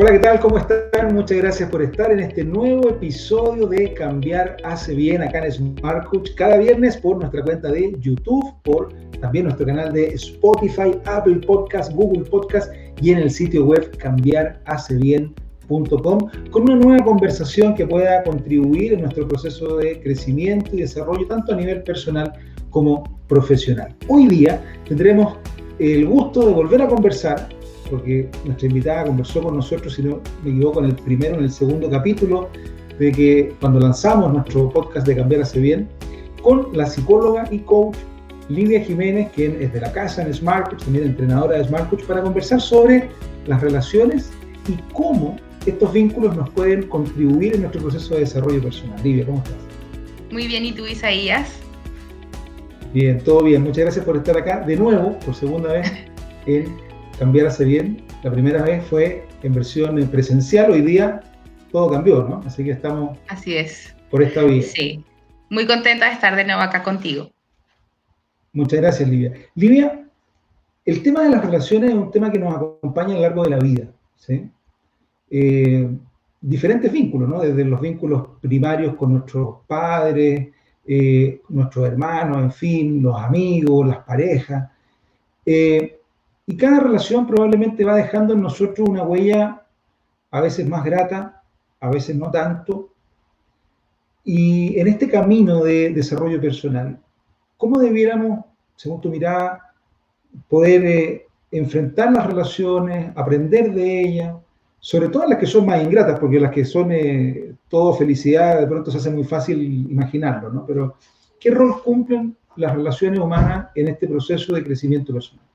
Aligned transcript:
Hola, 0.00 0.12
¿qué 0.12 0.20
tal? 0.20 0.38
¿Cómo 0.38 0.58
están? 0.58 1.12
Muchas 1.12 1.38
gracias 1.38 1.68
por 1.70 1.82
estar 1.82 2.12
en 2.12 2.20
este 2.20 2.44
nuevo 2.44 2.88
episodio 2.88 3.66
de 3.66 3.92
Cambiar 3.94 4.56
hace 4.62 4.94
bien 4.94 5.22
acá 5.22 5.44
en 5.44 5.50
Smart 5.50 6.06
Coach 6.06 6.36
cada 6.36 6.56
viernes 6.56 6.96
por 6.98 7.16
nuestra 7.16 7.42
cuenta 7.42 7.72
de 7.72 7.96
YouTube, 7.98 8.54
por 8.62 8.90
también 9.20 9.46
nuestro 9.46 9.66
canal 9.66 9.92
de 9.92 10.10
Spotify, 10.10 10.92
Apple 11.04 11.40
Podcast, 11.44 11.92
Google 11.94 12.22
Podcast 12.30 12.72
y 13.02 13.10
en 13.10 13.18
el 13.18 13.28
sitio 13.28 13.64
web 13.64 13.90
cambiarhacebien.com 13.96 16.18
con 16.52 16.62
una 16.62 16.76
nueva 16.76 17.04
conversación 17.04 17.74
que 17.74 17.84
pueda 17.84 18.22
contribuir 18.22 18.92
en 18.92 19.00
nuestro 19.00 19.26
proceso 19.26 19.78
de 19.78 20.00
crecimiento 20.00 20.76
y 20.76 20.82
desarrollo 20.82 21.26
tanto 21.26 21.54
a 21.54 21.56
nivel 21.56 21.82
personal 21.82 22.32
como 22.70 23.02
profesional. 23.26 23.96
Hoy 24.06 24.28
día 24.28 24.62
tendremos 24.86 25.38
el 25.80 26.06
gusto 26.06 26.46
de 26.46 26.54
volver 26.54 26.82
a 26.82 26.86
conversar 26.86 27.57
porque 27.90 28.28
nuestra 28.44 28.68
invitada 28.68 29.04
conversó 29.04 29.42
con 29.42 29.56
nosotros, 29.56 29.94
si 29.94 30.02
no 30.02 30.20
me 30.44 30.50
equivoco, 30.50 30.80
en 30.80 30.86
el 30.86 30.96
primero, 30.96 31.36
en 31.36 31.44
el 31.44 31.50
segundo 31.50 31.90
capítulo, 31.90 32.48
de 32.98 33.12
que 33.12 33.54
cuando 33.60 33.80
lanzamos 33.80 34.32
nuestro 34.32 34.70
podcast 34.70 35.06
de 35.06 35.16
Cambiar 35.16 35.42
hace 35.42 35.60
bien, 35.60 35.88
con 36.42 36.68
la 36.72 36.86
psicóloga 36.86 37.48
y 37.50 37.58
coach 37.60 37.96
Lidia 38.48 38.80
Jiménez, 38.80 39.30
quien 39.34 39.60
es 39.60 39.72
de 39.72 39.80
la 39.80 39.92
casa 39.92 40.22
en 40.22 40.32
Smart 40.32 40.70
Coach, 40.70 40.84
también 40.84 41.04
entrenadora 41.04 41.58
de 41.58 41.64
Smart 41.64 41.90
Coach, 41.90 42.04
para 42.04 42.22
conversar 42.22 42.60
sobre 42.60 43.08
las 43.46 43.60
relaciones 43.60 44.30
y 44.68 44.76
cómo 44.92 45.36
estos 45.66 45.92
vínculos 45.92 46.34
nos 46.34 46.48
pueden 46.50 46.84
contribuir 46.88 47.54
en 47.54 47.62
nuestro 47.62 47.82
proceso 47.82 48.14
de 48.14 48.20
desarrollo 48.20 48.62
personal. 48.62 48.98
Lidia, 49.02 49.26
¿cómo 49.26 49.38
estás? 49.38 49.56
Muy 50.30 50.46
bien, 50.46 50.64
¿y 50.64 50.72
tú, 50.72 50.86
Isaías? 50.86 51.50
Bien, 52.94 53.20
todo 53.22 53.44
bien. 53.44 53.62
Muchas 53.62 53.84
gracias 53.84 54.04
por 54.04 54.16
estar 54.16 54.36
acá 54.36 54.60
de 54.60 54.76
nuevo, 54.76 55.18
por 55.20 55.34
segunda 55.34 55.72
vez, 55.74 55.92
en 56.46 56.87
cambiar 57.18 57.46
hace 57.48 57.64
bien. 57.64 58.02
La 58.22 58.30
primera 58.30 58.62
vez 58.62 58.84
fue 58.86 59.26
en 59.42 59.52
versión 59.54 59.96
presencial, 60.08 60.70
hoy 60.70 60.82
día 60.82 61.20
todo 61.72 61.90
cambió, 61.90 62.22
¿no? 62.22 62.42
Así 62.46 62.64
que 62.64 62.70
estamos 62.70 63.18
Así 63.28 63.56
es. 63.56 63.94
por 64.10 64.22
esta 64.22 64.42
vía. 64.44 64.62
Sí, 64.62 65.04
muy 65.50 65.66
contenta 65.66 66.06
de 66.06 66.12
estar 66.12 66.34
de 66.36 66.44
nuevo 66.44 66.60
acá 66.62 66.82
contigo. 66.82 67.30
Muchas 68.52 68.80
gracias, 68.80 69.08
Livia. 69.08 69.32
Livia, 69.54 70.04
el 70.84 71.02
tema 71.02 71.22
de 71.22 71.30
las 71.30 71.44
relaciones 71.44 71.90
es 71.90 71.96
un 71.96 72.10
tema 72.10 72.32
que 72.32 72.38
nos 72.38 72.54
acompaña 72.54 73.12
a 73.12 73.16
lo 73.16 73.20
largo 73.20 73.44
de 73.44 73.50
la 73.50 73.58
vida, 73.58 73.84
¿sí? 74.16 74.50
Eh, 75.30 75.88
diferentes 76.40 76.90
vínculos, 76.90 77.28
¿no? 77.28 77.40
Desde 77.40 77.64
los 77.64 77.80
vínculos 77.80 78.28
primarios 78.40 78.94
con 78.96 79.12
nuestros 79.12 79.58
padres, 79.66 80.48
eh, 80.86 81.42
nuestros 81.50 81.86
hermanos, 81.86 82.38
en 82.38 82.52
fin, 82.52 83.02
los 83.02 83.20
amigos, 83.20 83.86
las 83.86 83.98
parejas. 83.98 84.70
Eh, 85.44 85.97
y 86.48 86.56
cada 86.56 86.80
relación 86.80 87.26
probablemente 87.26 87.84
va 87.84 87.94
dejando 87.94 88.32
en 88.32 88.40
nosotros 88.40 88.88
una 88.88 89.02
huella 89.02 89.66
a 90.30 90.40
veces 90.40 90.66
más 90.66 90.82
grata, 90.82 91.42
a 91.78 91.90
veces 91.90 92.16
no 92.16 92.30
tanto. 92.30 92.88
Y 94.24 94.80
en 94.80 94.88
este 94.88 95.10
camino 95.10 95.62
de 95.62 95.90
desarrollo 95.90 96.40
personal, 96.40 96.98
¿cómo 97.58 97.78
debiéramos, 97.78 98.46
según 98.76 98.98
tu 98.98 99.10
mirada, 99.10 99.74
poder 100.48 100.86
eh, 100.86 101.26
enfrentar 101.50 102.12
las 102.12 102.26
relaciones, 102.26 103.12
aprender 103.14 103.74
de 103.74 104.00
ellas, 104.00 104.36
sobre 104.80 105.10
todo 105.10 105.26
las 105.26 105.38
que 105.38 105.46
son 105.46 105.66
más 105.66 105.82
ingratas, 105.82 106.18
porque 106.18 106.40
las 106.40 106.50
que 106.50 106.64
son 106.64 106.92
eh, 106.92 107.56
todo 107.68 107.92
felicidad, 107.92 108.58
de 108.58 108.66
pronto 108.66 108.90
se 108.90 108.96
hace 108.96 109.10
muy 109.10 109.24
fácil 109.24 109.62
imaginarlo, 109.90 110.48
¿no? 110.48 110.64
Pero, 110.64 110.96
¿qué 111.38 111.50
rol 111.50 111.82
cumplen 111.82 112.34
las 112.56 112.74
relaciones 112.74 113.20
humanas 113.20 113.68
en 113.74 113.88
este 113.88 114.08
proceso 114.08 114.54
de 114.54 114.64
crecimiento 114.64 115.12
personal? 115.12 115.47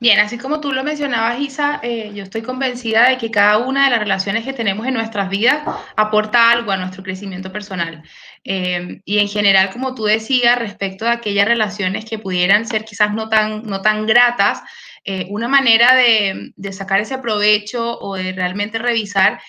Bien, 0.00 0.20
así 0.20 0.38
como 0.38 0.60
tú 0.60 0.72
lo 0.72 0.84
mencionabas, 0.84 1.40
Isa, 1.40 1.80
eh, 1.82 2.12
yo 2.14 2.22
estoy 2.22 2.42
convencida 2.42 3.08
de 3.08 3.18
que 3.18 3.32
cada 3.32 3.58
una 3.58 3.84
de 3.84 3.90
las 3.90 3.98
relaciones 3.98 4.44
que 4.44 4.52
tenemos 4.52 4.86
en 4.86 4.94
nuestras 4.94 5.28
vidas 5.28 5.62
aporta 5.96 6.52
algo 6.52 6.70
a 6.70 6.76
nuestro 6.76 7.02
crecimiento 7.02 7.50
personal. 7.50 8.04
Eh, 8.44 9.00
y 9.04 9.18
en 9.18 9.28
general, 9.28 9.70
como 9.70 9.96
tú 9.96 10.04
decías, 10.04 10.56
respecto 10.56 11.04
a 11.04 11.12
aquellas 11.12 11.48
relaciones 11.48 12.04
que 12.04 12.20
pudieran 12.20 12.64
ser 12.64 12.84
quizás 12.84 13.12
no 13.12 13.28
tan, 13.28 13.64
no 13.64 13.82
tan 13.82 14.06
gratas, 14.06 14.62
eh, 15.04 15.26
una 15.30 15.48
manera 15.48 15.96
de, 15.96 16.52
de, 16.54 16.72
sacar 16.72 17.00
ese 17.00 17.18
provecho 17.18 17.98
o 17.98 18.14
de 18.14 18.32
realmente 18.32 18.78
revisar 18.78 19.40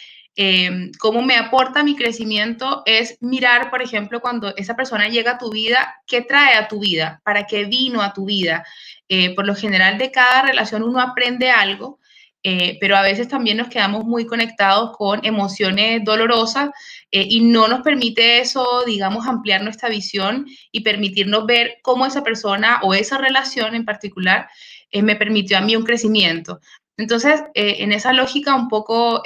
cómo 1.00 1.22
me 1.22 1.36
aporta 1.36 1.84
mi 1.84 1.96
crecimiento 1.96 2.84
es 2.86 3.18
mirar, 3.20 3.70
por 3.70 3.82
ejemplo, 3.82 4.22
cuando 4.22 4.56
esa 4.56 4.76
persona 4.76 5.10
llega 5.10 5.32
a 5.32 5.38
tu 5.38 5.52
vida, 5.52 5.96
qué 6.08 6.22
trae 6.22 6.56
a 6.56 6.68
tu 6.68 6.80
vida, 6.80 7.22
para 7.26 7.46
qué 7.46 7.66
vino 7.66 8.02
a 8.02 8.14
tu 8.14 8.26
vida. 8.26 8.64
Eh, 9.12 9.34
por 9.34 9.48
lo 9.48 9.56
general 9.56 9.98
de 9.98 10.12
cada 10.12 10.44
relación 10.44 10.84
uno 10.84 11.02
aprende 11.02 11.50
algo, 11.50 12.00
eh, 12.44 12.78
pero 12.80 12.96
a 12.96 13.02
veces 13.02 13.28
también 13.28 13.58
nos 13.58 13.68
quedamos 13.68 14.06
muy 14.06 14.28
conectados 14.28 14.96
con 14.96 15.26
emociones 15.26 16.04
dolorosas 16.06 16.70
eh, 17.12 17.26
y 17.28 17.42
no 17.42 17.68
nos 17.68 17.82
permite 17.82 18.40
eso, 18.40 18.84
digamos, 18.86 19.28
ampliar 19.28 19.64
nuestra 19.64 19.90
visión 19.90 20.46
y 20.72 20.82
permitirnos 20.82 21.48
ver 21.48 21.80
cómo 21.82 22.06
esa 22.06 22.24
persona 22.24 22.80
o 22.84 22.94
esa 22.94 23.18
relación 23.18 23.74
en 23.74 23.84
particular 23.84 24.48
me 24.92 25.16
permitió 25.16 25.58
a 25.58 25.62
mí 25.62 25.76
un 25.76 25.84
crecimiento. 25.84 26.60
Entonces, 27.00 27.42
en 27.54 27.92
esa 27.92 28.14
lógica, 28.14 28.56
un 28.56 28.68
poco 28.68 29.24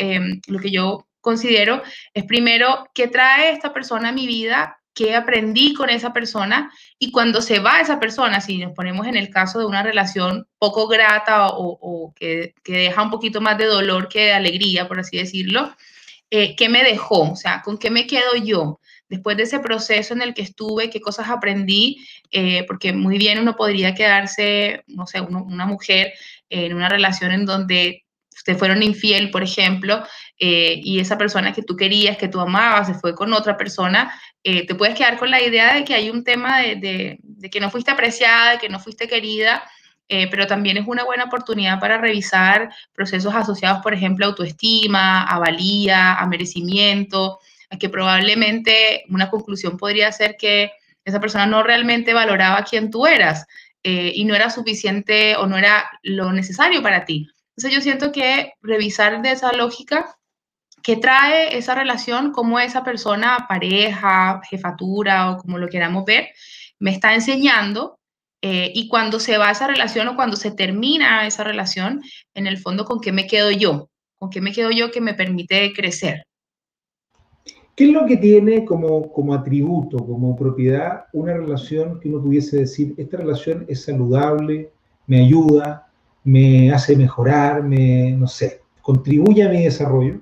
lo 0.48 0.60
que 0.60 0.72
yo 0.72 1.08
considero 1.22 1.82
es 2.14 2.24
primero, 2.26 2.86
¿qué 2.94 3.08
trae 3.08 3.52
esta 3.52 3.74
persona 3.74 4.10
a 4.10 4.14
mi 4.14 4.28
vida 4.28 4.78
qué 4.94 5.16
aprendí 5.16 5.74
con 5.74 5.90
esa 5.90 6.14
persona 6.14 6.72
y 7.00 7.12
cuando 7.12 7.42
se 7.42 7.60
va 7.60 7.82
esa 7.82 8.00
persona, 8.00 8.42
si 8.42 8.60
nos 8.60 8.74
ponemos 8.74 9.08
en 9.08 9.16
el 9.16 9.30
caso 9.30 9.60
de 9.60 9.66
una 9.66 9.84
relación 9.84 10.48
poco 10.60 10.88
grata 10.88 11.48
o, 11.50 12.14
que, 12.16 12.54
deja 12.64 13.02
un 13.02 13.10
poquito 13.10 13.42
más 13.42 13.58
de 13.58 13.66
dolor 13.66 14.08
que 14.08 14.26
de 14.26 14.34
alegría, 14.34 14.88
por 14.88 15.00
así 15.00 15.18
decirlo, 15.18 15.76
eh, 16.30 16.56
¿qué 16.56 16.70
me 16.70 16.84
dejó? 16.84 17.32
O 17.32 17.36
sea, 17.36 17.62
¿con 17.64 17.78
qué 17.78 17.90
me 17.90 18.08
quedo 18.08 18.36
yo? 18.36 18.80
Después 19.10 19.38
de 19.38 19.44
ese 19.44 19.60
proceso 19.60 20.14
en 20.14 20.22
el 20.22 20.34
que 20.34 20.42
estuve, 20.42 20.90
¿qué 20.90 21.00
cosas 21.00 21.30
aprendí? 21.30 22.06
Eh, 22.32 22.64
porque 22.68 22.94
muy 22.94 23.18
bien 23.18 23.40
uno 23.40 23.56
podría 23.56 23.94
quedarse, 23.94 24.84
no 24.88 25.06
sé, 25.06 25.22
una 25.22 25.66
mujer 25.66 26.14
en 26.54 26.74
una 26.74 26.90
relación 26.90 27.32
en 27.32 27.46
donde 27.46 28.04
te 28.46 28.56
fueron 28.56 28.84
infiel, 28.84 29.32
por 29.32 29.44
ejemplo, 29.44 30.04
eh, 30.38 30.80
y 30.84 31.00
esa 31.00 31.18
persona 31.18 31.54
que 31.54 31.64
tú 31.64 31.76
querías, 31.76 32.18
que 32.18 32.28
tú 32.28 32.40
amabas, 32.40 32.88
se 32.88 32.94
fue 32.94 33.16
con 33.16 33.34
otra 33.34 33.58
persona, 33.58 34.14
eh, 34.44 34.66
te 34.66 34.76
puedes 34.76 34.96
quedar 34.96 35.18
con 35.18 35.32
la 35.32 35.42
idea 35.42 35.74
de 35.74 35.84
que 35.84 35.94
hay 35.94 36.10
un 36.10 36.24
tema 36.24 36.60
de, 36.60 37.20
que 37.52 37.60
no 37.60 37.70
fuiste 37.70 37.92
apreciada, 37.92 38.52
de 38.52 38.58
que 38.58 38.70
no 38.70 38.80
fuiste 38.80 39.08
querida, 39.08 39.64
eh, 40.10 40.28
pero 40.30 40.48
también 40.48 40.78
es 40.78 40.88
una 40.88 41.04
buena 41.04 41.26
oportunidad 41.26 41.80
para 41.80 41.98
revisar 41.98 42.74
procesos 42.94 43.34
asociados, 43.34 43.82
por 43.82 43.94
ejemplo, 43.94 44.26
a 44.26 44.30
autoestima, 44.30 45.24
a 45.24 45.40
valía, 45.40 46.16
a 46.16 46.28
merecimiento, 46.28 47.40
a 47.70 47.78
que 47.78 47.90
probablemente 47.90 49.04
una 49.10 49.30
conclusión 49.30 49.78
podría 49.78 50.12
ser 50.12 50.36
que 50.38 50.72
esa 51.06 51.20
persona 51.20 51.46
no 51.46 51.64
realmente 51.64 52.14
valoraba 52.14 52.64
quién 52.64 52.92
tú 52.92 53.08
eras 53.08 53.46
eh, 53.84 54.12
y 54.16 54.26
no 54.26 54.36
era 54.36 54.50
suficiente 54.50 55.36
o 55.36 55.48
no 55.48 55.58
era 55.58 55.90
lo 56.04 56.32
necesario 56.32 56.82
para 56.82 57.06
ti. 57.06 57.28
Entonces 57.56 57.74
yo 57.74 57.82
siento 57.82 58.12
que 58.12 58.54
revisar 58.62 59.22
de 59.22 59.32
esa 59.32 59.52
lógica 59.54 60.18
¿Qué 60.84 60.98
trae 60.98 61.58
esa 61.58 61.76
relación? 61.76 62.34
¿Cómo 62.34 62.60
esa 62.60 62.84
persona, 62.84 63.46
pareja, 63.48 64.42
jefatura 64.50 65.32
o 65.32 65.38
como 65.38 65.58
lo 65.58 65.70
queramos 65.70 66.04
ver, 66.04 66.28
me 66.78 66.92
está 66.92 67.14
enseñando? 67.16 68.00
Eh, 68.42 68.74
y 68.76 68.90
cuando 68.90 69.22
se 69.22 69.38
va 69.38 69.50
esa 69.50 69.66
relación 69.66 70.10
o 70.10 70.18
cuando 70.18 70.36
se 70.36 70.52
termina 70.52 71.26
esa 71.26 71.46
relación, 71.46 72.04
en 72.34 72.48
el 72.48 72.58
fondo, 72.58 72.84
¿con 72.84 73.00
qué 73.00 73.14
me 73.14 73.28
quedo 73.28 73.50
yo? 73.50 73.90
¿Con 74.16 74.30
qué 74.30 74.42
me 74.42 74.52
quedo 74.52 74.72
yo 74.72 74.92
que 74.92 75.00
me 75.00 75.14
permite 75.14 75.72
crecer? 75.72 76.28
¿Qué 77.76 77.86
es 77.86 77.92
lo 77.92 78.06
que 78.06 78.18
tiene 78.18 78.66
como, 78.66 79.12
como 79.12 79.34
atributo, 79.34 79.98
como 79.98 80.36
propiedad, 80.36 81.06
una 81.14 81.34
relación 81.34 82.00
que 82.00 82.10
uno 82.10 82.22
pudiese 82.22 82.58
decir, 82.58 82.94
esta 82.98 83.18
relación 83.18 83.66
es 83.68 83.84
saludable, 83.84 84.72
me 85.08 85.22
ayuda, 85.22 85.88
me 86.24 86.72
hace 86.72 86.96
mejorar, 86.96 87.64
me, 87.64 88.12
no 88.12 88.28
sé, 88.28 88.62
contribuye 88.82 89.44
a 89.44 89.50
mi 89.50 89.64
desarrollo? 89.64 90.20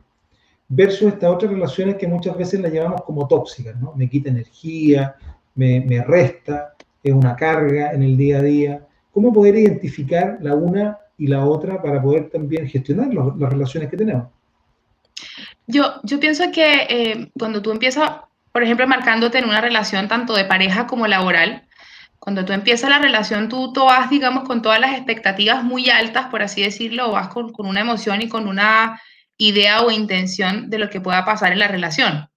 versus 0.73 1.13
estas 1.13 1.29
otras 1.29 1.51
relaciones 1.51 1.97
que 1.97 2.07
muchas 2.07 2.37
veces 2.37 2.61
las 2.61 2.71
llevamos 2.71 3.01
como 3.01 3.27
tóxicas, 3.27 3.77
¿no? 3.79 3.93
Me 3.93 4.09
quita 4.09 4.29
energía, 4.29 5.15
me, 5.55 6.01
resta, 6.07 6.75
es 7.03 7.13
una 7.13 7.35
carga 7.35 7.91
en 7.91 8.03
el 8.03 8.15
día 8.15 8.37
a 8.37 8.41
día. 8.41 8.87
¿Cómo 9.11 9.33
poder 9.33 9.55
identificar 9.57 10.37
la 10.41 10.55
una 10.55 10.97
y 11.17 11.27
la 11.27 11.45
otra 11.45 11.81
para 11.81 12.01
poder 12.01 12.29
también 12.29 12.67
gestionar 12.67 13.13
las 13.13 13.51
relaciones 13.51 13.89
que 13.89 13.97
tenemos? 13.97 14.27
Yo, 15.71 16.01
yo 16.03 16.19
pienso 16.19 16.51
que 16.51 16.85
eh, 16.89 17.31
cuando 17.39 17.61
tú 17.61 17.71
empiezas, 17.71 18.11
por 18.51 18.61
ejemplo, 18.61 18.87
marcándote 18.87 19.39
en 19.39 19.45
una 19.45 19.61
relación 19.61 20.07
tanto 20.07 20.33
de 20.35 20.45
pareja 20.45 20.85
como 20.85 21.07
laboral, 21.07 21.67
cuando 22.19 22.45
tú 22.45 22.53
empiezas 22.53 22.89
la 22.89 22.99
relación, 22.99 23.47
tú, 23.49 23.71
tú 23.73 23.85
vas, 23.85 24.09
digamos, 24.09 24.43
con 24.43 24.61
todas 24.61 24.79
las 24.79 24.93
expectativas 24.93 25.63
muy 25.63 25.89
altas, 25.89 26.27
por 26.27 26.43
así 26.43 26.61
decirlo, 26.61 27.09
o 27.09 27.13
vas 27.13 27.29
con, 27.29 27.51
con 27.51 27.65
una 27.67 27.79
emoción 27.79 28.21
y 28.21 28.29
con 28.29 28.47
una 28.47 29.01
idea 29.37 29.81
o 29.81 29.91
intención 29.91 30.69
de 30.69 30.77
lo 30.77 30.89
que 30.89 31.01
pueda 31.01 31.25
pasar 31.25 31.53
en 31.53 31.59
la 31.59 31.67
relación. 31.67 32.29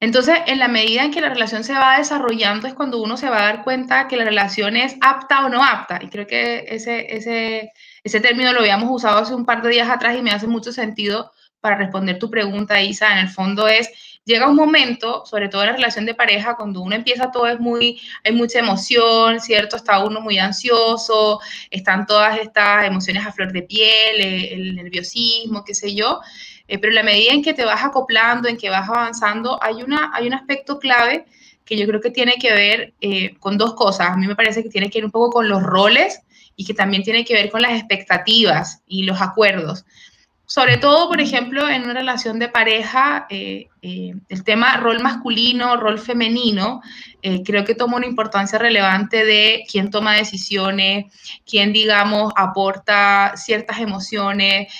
Entonces, 0.00 0.38
en 0.46 0.58
la 0.58 0.68
medida 0.68 1.04
en 1.04 1.12
que 1.12 1.20
la 1.20 1.28
relación 1.28 1.62
se 1.62 1.72
va 1.72 1.98
desarrollando 1.98 2.66
es 2.66 2.74
cuando 2.74 3.02
uno 3.02 3.16
se 3.16 3.30
va 3.30 3.38
a 3.38 3.52
dar 3.52 3.64
cuenta 3.64 4.08
que 4.08 4.16
la 4.16 4.24
relación 4.24 4.76
es 4.76 4.96
apta 5.00 5.46
o 5.46 5.48
no 5.48 5.62
apta. 5.64 6.00
Y 6.02 6.08
creo 6.08 6.26
que 6.26 6.64
ese, 6.68 7.16
ese, 7.16 7.72
ese 8.02 8.20
término 8.20 8.52
lo 8.52 8.60
habíamos 8.60 8.90
usado 8.90 9.18
hace 9.18 9.34
un 9.34 9.46
par 9.46 9.62
de 9.62 9.70
días 9.70 9.88
atrás 9.88 10.16
y 10.16 10.22
me 10.22 10.32
hace 10.32 10.46
mucho 10.46 10.72
sentido 10.72 11.32
para 11.66 11.78
responder 11.78 12.16
tu 12.16 12.30
pregunta, 12.30 12.80
Isa. 12.80 13.10
En 13.10 13.18
el 13.18 13.28
fondo 13.28 13.66
es, 13.66 13.90
llega 14.24 14.48
un 14.48 14.54
momento, 14.54 15.26
sobre 15.26 15.48
todo 15.48 15.62
en 15.62 15.70
la 15.70 15.72
relación 15.74 16.06
de 16.06 16.14
pareja, 16.14 16.54
cuando 16.54 16.80
uno 16.80 16.94
empieza 16.94 17.32
todo 17.32 17.48
es 17.48 17.58
muy, 17.58 18.00
hay 18.22 18.30
mucha 18.30 18.60
emoción, 18.60 19.40
¿cierto? 19.40 19.74
Está 19.74 19.98
uno 20.04 20.20
muy 20.20 20.38
ansioso, 20.38 21.40
están 21.68 22.06
todas 22.06 22.38
estas 22.38 22.86
emociones 22.86 23.26
a 23.26 23.32
flor 23.32 23.50
de 23.50 23.62
piel, 23.62 24.20
eh, 24.20 24.54
el 24.54 24.76
nerviosismo, 24.76 25.64
qué 25.64 25.74
sé 25.74 25.92
yo. 25.92 26.20
Eh, 26.68 26.78
pero 26.78 26.92
la 26.92 27.02
medida 27.02 27.32
en 27.32 27.42
que 27.42 27.52
te 27.52 27.64
vas 27.64 27.84
acoplando, 27.84 28.46
en 28.46 28.56
que 28.56 28.70
vas 28.70 28.88
avanzando, 28.88 29.58
hay, 29.60 29.82
una, 29.82 30.12
hay 30.14 30.28
un 30.28 30.34
aspecto 30.34 30.78
clave 30.78 31.24
que 31.64 31.76
yo 31.76 31.84
creo 31.88 32.00
que 32.00 32.10
tiene 32.10 32.34
que 32.40 32.52
ver 32.52 32.94
eh, 33.00 33.34
con 33.40 33.58
dos 33.58 33.74
cosas. 33.74 34.10
A 34.10 34.16
mí 34.16 34.28
me 34.28 34.36
parece 34.36 34.62
que 34.62 34.68
tiene 34.68 34.88
que 34.88 34.98
ver 34.98 35.06
un 35.06 35.10
poco 35.10 35.32
con 35.32 35.48
los 35.48 35.64
roles 35.64 36.20
y 36.54 36.64
que 36.64 36.74
también 36.74 37.02
tiene 37.02 37.24
que 37.24 37.34
ver 37.34 37.50
con 37.50 37.60
las 37.60 37.72
expectativas 37.72 38.84
y 38.86 39.02
los 39.02 39.20
acuerdos. 39.20 39.84
Sobre 40.48 40.76
todo, 40.76 41.08
por 41.08 41.20
ejemplo, 41.20 41.68
en 41.68 41.82
una 41.82 41.94
relación 41.94 42.38
de 42.38 42.48
pareja, 42.48 43.26
eh, 43.28 43.66
eh, 43.82 44.14
el 44.28 44.44
tema 44.44 44.76
rol 44.76 45.00
masculino, 45.00 45.76
rol 45.76 45.98
femenino, 45.98 46.82
eh, 47.20 47.42
creo 47.44 47.64
que 47.64 47.74
toma 47.74 47.96
una 47.96 48.06
importancia 48.06 48.56
relevante 48.56 49.24
de 49.24 49.64
quién 49.68 49.90
toma 49.90 50.14
decisiones, 50.14 51.06
quién, 51.44 51.72
digamos, 51.72 52.32
aporta 52.36 53.32
ciertas 53.36 53.80
emociones, 53.80 54.72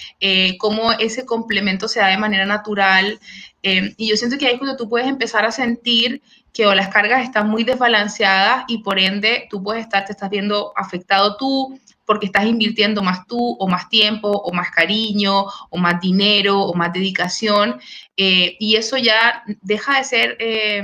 cómo 0.59 0.93
ese 0.93 1.27
complemento 1.27 1.89
se 1.89 1.99
da 1.99 2.09
de 2.09 2.19
manera 2.19 2.47
natural. 2.47 3.19
y 3.63 4.09
yo 4.09 4.17
siento 4.17 4.39
que 4.39 4.47
ahí 4.47 4.53
es 4.53 4.59
cuando 4.59 4.77
tú 4.77 4.89
puedes 4.89 5.09
empezar 5.09 5.45
a 5.45 5.51
sentir 5.51 6.23
que 6.57 6.67
o 6.67 6.75
las 6.75 6.89
cargas 6.89 7.23
están 7.23 7.51
muy 7.51 7.65
desbalanceadas 7.65 8.65
y 8.67 8.79
por 8.79 8.99
ende 8.99 9.47
tú 9.51 9.63
puedes 9.63 9.85
estar, 9.85 10.07
te 10.07 10.13
estás 10.13 10.31
viendo 10.31 10.73
afectado 10.75 11.37
tú, 11.37 11.79
porque 12.07 12.27
estás 12.27 12.47
invirtiendo 12.47 13.03
más 13.03 13.27
tú 13.27 13.57
o 13.59 13.69
más 13.69 13.91
tiempo 13.91 14.31
o 14.31 14.55
más 14.55 14.71
cariño 14.71 15.45
o 15.69 15.77
más 15.77 16.01
dinero 16.01 16.63
o 16.63 16.73
más 16.73 16.95
dedicación 16.95 17.79
eh, 18.17 18.57
y 18.59 18.77
eso 18.77 18.97
ya 18.97 19.43
deja 19.61 19.99
de 19.99 20.05
ser, 20.05 20.37
eh, 20.41 20.83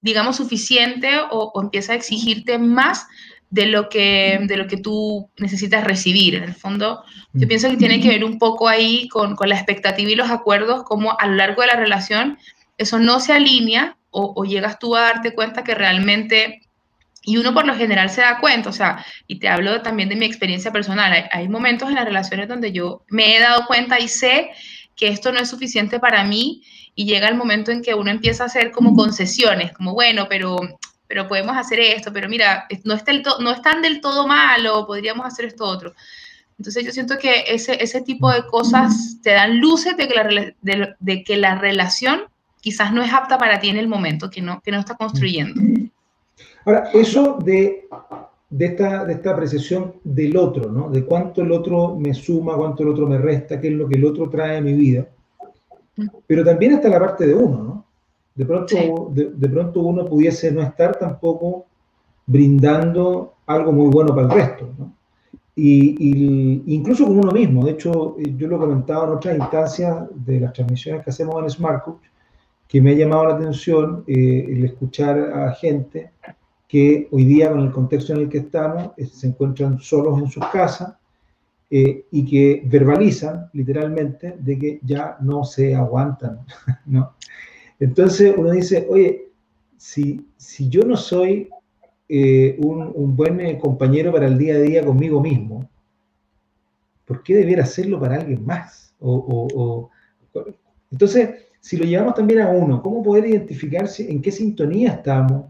digamos, 0.00 0.36
suficiente 0.36 1.10
o, 1.30 1.52
empieza 1.62 1.92
a 1.92 1.96
exigirte 1.96 2.58
más 2.58 3.06
de 3.48 3.66
lo, 3.66 3.88
que, 3.88 4.40
de 4.42 4.56
lo 4.56 4.66
que 4.66 4.76
tú 4.76 5.30
necesitas 5.36 5.84
recibir. 5.84 6.34
En 6.34 6.42
el 6.42 6.54
fondo, 6.54 7.04
yo 7.32 7.46
pienso 7.46 7.68
que 7.68 7.76
tiene 7.76 8.00
que 8.00 8.08
ver 8.08 8.24
un 8.24 8.40
poco 8.40 8.66
ahí 8.66 9.06
con, 9.08 9.36
con 9.36 9.48
la 9.48 9.54
expectativa 9.54 10.10
y 10.10 10.16
los 10.16 10.30
acuerdos, 10.30 10.82
como 10.82 11.16
a 11.16 11.28
lo 11.28 11.34
largo 11.34 11.62
de 11.62 11.68
la 11.68 11.76
relación 11.76 12.38
eso 12.78 12.98
no 12.98 13.20
se 13.20 13.32
alinea 13.32 13.96
o, 14.16 14.32
o 14.34 14.44
llegas 14.44 14.78
tú 14.78 14.96
a 14.96 15.02
darte 15.02 15.34
cuenta 15.34 15.62
que 15.62 15.74
realmente 15.74 16.66
y 17.26 17.36
uno 17.38 17.52
por 17.52 17.66
lo 17.66 17.74
general 17.74 18.08
se 18.08 18.20
da 18.20 18.38
cuenta, 18.38 18.70
o 18.70 18.72
sea, 18.72 19.04
y 19.26 19.40
te 19.40 19.48
hablo 19.48 19.82
también 19.82 20.08
de 20.08 20.14
mi 20.14 20.24
experiencia 20.24 20.70
personal, 20.70 21.28
hay, 21.30 21.48
momentos 21.48 21.88
en 21.88 21.96
las 21.96 22.04
relaciones 22.04 22.48
donde 22.48 22.70
yo 22.70 23.02
me 23.08 23.36
he 23.36 23.40
dado 23.40 23.66
cuenta 23.66 23.98
y 23.98 24.06
sé 24.06 24.50
que 24.94 25.08
esto 25.08 25.32
no 25.32 25.40
es 25.40 25.50
suficiente 25.50 25.98
para 25.98 26.22
mí 26.22 26.62
y 26.94 27.04
llega 27.04 27.28
el 27.28 27.34
momento 27.34 27.72
en 27.72 27.82
que 27.82 27.94
uno 27.94 28.12
empieza 28.12 28.44
a 28.44 28.46
hacer 28.46 28.70
como 28.70 28.94
concesiones, 28.94 29.72
como 29.72 29.92
bueno, 29.92 30.26
pero, 30.28 30.56
pero 31.08 31.26
podemos 31.26 31.56
hacer 31.56 31.80
esto, 31.80 32.12
pero 32.12 32.28
mira, 32.28 32.68
no, 32.84 32.94
está 32.94 33.10
el 33.10 33.24
no 33.40 33.50
están 33.50 33.82
del 33.82 34.00
todo 34.00 34.28
malo, 34.28 34.86
podríamos 34.86 35.26
hacer 35.26 35.46
esto 35.46 35.64
otro. 35.64 35.94
Entonces 36.58 36.84
yo 36.84 36.92
siento 36.92 37.18
que 37.18 37.44
ese, 37.48 37.82
ese 37.82 38.02
tipo 38.02 38.30
de 38.30 38.46
cosas 38.46 39.18
te 39.22 39.32
dan 39.32 39.58
luces 39.58 39.96
de 39.96 40.08
que, 40.08 40.14
la, 40.14 40.94
de, 41.00 41.24
que 41.24 41.36
la 41.36 41.56
relación 41.56 42.22
quizás 42.66 42.92
no 42.92 43.00
es 43.00 43.12
apta 43.12 43.38
para 43.38 43.60
ti 43.60 43.68
en 43.68 43.76
el 43.76 43.86
momento, 43.86 44.28
que 44.28 44.42
no, 44.42 44.60
que 44.60 44.72
no 44.72 44.80
está 44.80 44.96
construyendo. 44.96 45.54
Ahora, 46.64 46.90
eso 46.92 47.38
de, 47.44 47.86
de, 48.50 48.66
esta, 48.66 49.04
de 49.04 49.12
esta 49.12 49.30
apreciación 49.30 49.94
del 50.02 50.36
otro, 50.36 50.72
¿no? 50.72 50.90
De 50.90 51.04
cuánto 51.04 51.42
el 51.42 51.52
otro 51.52 51.94
me 51.94 52.12
suma, 52.12 52.56
cuánto 52.56 52.82
el 52.82 52.88
otro 52.88 53.06
me 53.06 53.18
resta, 53.18 53.60
qué 53.60 53.68
es 53.68 53.74
lo 53.74 53.86
que 53.86 53.94
el 53.94 54.04
otro 54.04 54.28
trae 54.28 54.56
a 54.56 54.60
mi 54.60 54.72
vida. 54.72 55.06
Pero 56.26 56.44
también 56.44 56.72
está 56.72 56.88
la 56.88 56.98
parte 56.98 57.24
de 57.28 57.34
uno, 57.34 57.62
¿no? 57.62 57.84
De 58.34 58.44
pronto, 58.44 59.12
de, 59.12 59.48
pronto 59.48 59.80
uno 59.82 60.04
pudiese 60.04 60.50
no 60.50 60.60
estar 60.60 60.98
tampoco 60.98 61.66
brindando 62.26 63.34
algo 63.46 63.70
muy 63.70 63.90
bueno 63.90 64.12
para 64.12 64.26
el 64.26 64.32
resto, 64.32 64.68
¿no? 64.76 64.92
Y, 65.54 66.64
incluso 66.74 67.06
con 67.06 67.20
uno 67.20 67.30
mismo. 67.30 67.64
De 67.64 67.70
hecho, 67.70 68.16
yo 68.18 68.48
lo 68.48 68.56
he 68.56 68.58
comentado 68.58 69.04
en 69.04 69.10
otras 69.18 69.38
instancias 69.38 70.08
de 70.16 70.40
las 70.40 70.52
transmisiones 70.52 71.04
que 71.04 71.10
hacemos 71.10 71.40
en 71.40 71.48
Smart 71.48 71.84
Coach, 71.84 72.06
que 72.68 72.80
me 72.80 72.90
ha 72.90 72.94
llamado 72.94 73.26
la 73.26 73.34
atención 73.34 74.04
eh, 74.06 74.46
el 74.48 74.64
escuchar 74.64 75.18
a 75.18 75.52
gente 75.54 76.10
que 76.68 77.08
hoy 77.10 77.24
día, 77.24 77.50
con 77.50 77.60
el 77.60 77.70
contexto 77.70 78.12
en 78.12 78.22
el 78.22 78.28
que 78.28 78.38
estamos, 78.38 78.90
eh, 78.96 79.06
se 79.06 79.28
encuentran 79.28 79.78
solos 79.78 80.18
en 80.20 80.28
sus 80.28 80.44
casas 80.48 80.94
eh, 81.70 82.06
y 82.10 82.24
que 82.24 82.62
verbalizan 82.66 83.50
literalmente 83.52 84.36
de 84.38 84.58
que 84.58 84.80
ya 84.82 85.16
no 85.20 85.44
se 85.44 85.74
aguantan, 85.74 86.40
¿no? 86.86 87.14
Entonces 87.78 88.34
uno 88.36 88.50
dice, 88.50 88.86
oye, 88.88 89.28
si, 89.76 90.26
si 90.36 90.68
yo 90.68 90.82
no 90.82 90.96
soy 90.96 91.48
eh, 92.08 92.56
un, 92.60 92.92
un, 92.94 93.16
buen 93.16 93.58
compañero 93.58 94.12
para 94.12 94.26
el 94.26 94.38
día 94.38 94.54
a 94.54 94.58
día 94.58 94.84
conmigo 94.84 95.20
mismo, 95.20 95.68
¿por 97.04 97.22
qué 97.22 97.36
debiera 97.36 97.64
hacerlo 97.64 98.00
para 98.00 98.16
alguien 98.16 98.44
más? 98.44 98.94
O, 99.00 99.90
entonces, 100.90 101.45
si 101.66 101.76
lo 101.76 101.84
llevamos 101.84 102.14
también 102.14 102.40
a 102.40 102.48
uno, 102.48 102.82
¿cómo 102.82 103.02
poder 103.02 103.26
identificarse 103.26 104.10
en 104.10 104.22
qué 104.22 104.30
sintonía 104.30 104.92
estamos? 104.92 105.46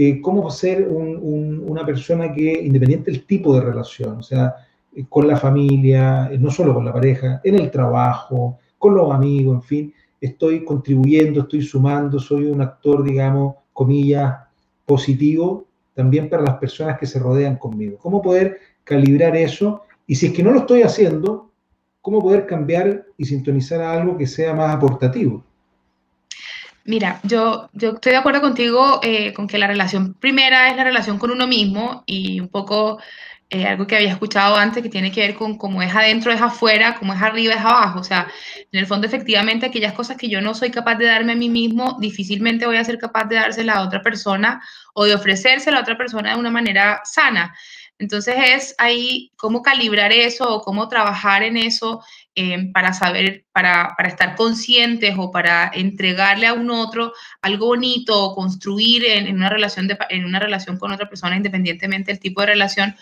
eh, 0.00 0.20
cómo 0.20 0.48
ser 0.48 0.86
una 0.88 1.84
persona 1.84 2.32
que, 2.32 2.52
independiente 2.52 3.10
del 3.10 3.24
tipo 3.24 3.54
de 3.54 3.62
relación, 3.62 4.18
o 4.18 4.22
sea, 4.22 4.54
eh, 4.94 5.04
con 5.08 5.26
la 5.26 5.36
familia, 5.36 6.28
eh, 6.30 6.38
no 6.38 6.52
solo 6.52 6.72
con 6.72 6.84
la 6.84 6.92
pareja, 6.92 7.40
en 7.42 7.56
el 7.56 7.68
trabajo, 7.68 8.58
con 8.78 8.94
los 8.94 9.12
amigos, 9.12 9.56
en 9.56 9.62
fin, 9.62 9.94
estoy 10.20 10.64
contribuyendo, 10.64 11.40
estoy 11.40 11.62
sumando, 11.62 12.20
soy 12.20 12.44
un 12.44 12.60
actor, 12.60 13.02
digamos, 13.02 13.56
comillas, 13.72 14.36
positivo 14.86 15.66
también 15.94 16.28
para 16.30 16.44
las 16.44 16.58
personas 16.58 16.96
que 16.96 17.06
se 17.06 17.18
rodean 17.18 17.56
conmigo. 17.56 17.98
¿Cómo 17.98 18.22
poder 18.22 18.58
calibrar 18.84 19.36
eso? 19.36 19.82
Y 20.06 20.14
si 20.14 20.26
es 20.26 20.32
que 20.32 20.44
no 20.44 20.52
lo 20.52 20.60
estoy 20.60 20.82
haciendo, 20.82 21.47
¿cómo 22.08 22.22
poder 22.22 22.46
cambiar 22.46 23.04
y 23.18 23.26
sintonizar 23.26 23.82
a 23.82 23.92
algo 23.92 24.16
que 24.16 24.26
sea 24.26 24.54
más 24.54 24.74
aportativo? 24.74 25.44
Mira, 26.86 27.20
yo, 27.22 27.68
yo 27.74 27.90
estoy 27.90 28.12
de 28.12 28.18
acuerdo 28.18 28.40
contigo 28.40 29.00
eh, 29.02 29.34
con 29.34 29.46
que 29.46 29.58
la 29.58 29.66
relación 29.66 30.14
primera 30.14 30.70
es 30.70 30.76
la 30.78 30.84
relación 30.84 31.18
con 31.18 31.30
uno 31.30 31.46
mismo 31.46 32.04
y 32.06 32.40
un 32.40 32.48
poco 32.48 32.98
eh, 33.50 33.66
algo 33.66 33.86
que 33.86 33.96
había 33.96 34.12
escuchado 34.12 34.56
antes 34.56 34.82
que 34.82 34.88
tiene 34.88 35.12
que 35.12 35.20
ver 35.20 35.34
con 35.34 35.58
cómo 35.58 35.82
es 35.82 35.94
adentro 35.94 36.32
es 36.32 36.40
afuera, 36.40 36.96
cómo 36.98 37.12
es 37.12 37.20
arriba 37.20 37.52
es 37.52 37.60
abajo. 37.60 38.00
O 38.00 38.04
sea, 38.04 38.26
en 38.72 38.80
el 38.80 38.86
fondo 38.86 39.06
efectivamente 39.06 39.66
aquellas 39.66 39.92
cosas 39.92 40.16
que 40.16 40.30
yo 40.30 40.40
no 40.40 40.54
soy 40.54 40.70
capaz 40.70 40.94
de 40.94 41.04
darme 41.04 41.32
a 41.32 41.36
mí 41.36 41.50
mismo, 41.50 41.98
difícilmente 42.00 42.64
voy 42.64 42.78
a 42.78 42.84
ser 42.84 42.96
capaz 42.96 43.26
de 43.26 43.36
dársela 43.36 43.74
a 43.74 43.82
otra 43.82 44.00
persona 44.00 44.62
o 44.94 45.04
de 45.04 45.14
ofrecérsela 45.14 45.76
a 45.76 45.82
otra 45.82 45.98
persona 45.98 46.32
de 46.32 46.40
una 46.40 46.50
manera 46.50 47.02
sana. 47.04 47.54
Entonces 47.98 48.36
es 48.38 48.74
ahí 48.78 49.32
cómo 49.36 49.62
calibrar 49.62 50.12
eso 50.12 50.48
o 50.48 50.62
cómo 50.62 50.88
trabajar 50.88 51.42
en 51.42 51.56
eso 51.56 52.02
eh, 52.34 52.70
para 52.72 52.92
saber, 52.92 53.44
para, 53.52 53.94
para, 53.96 54.08
estar 54.08 54.36
conscientes 54.36 55.16
o 55.18 55.32
para 55.32 55.70
entregarle 55.74 56.46
a 56.46 56.54
un 56.54 56.70
otro 56.70 57.12
algo 57.42 57.66
bonito 57.66 58.16
o 58.16 58.34
construir 58.36 59.04
en, 59.04 59.26
en, 59.26 59.36
una 59.36 59.48
relación 59.48 59.88
de, 59.88 59.98
en 60.10 60.24
una 60.24 60.38
relación 60.38 60.78
con 60.78 60.92
otra 60.92 61.08
persona, 61.08 61.36
independientemente 61.36 62.12
del 62.12 62.20
tipo 62.20 62.40
de 62.40 62.46
relación, 62.46 62.94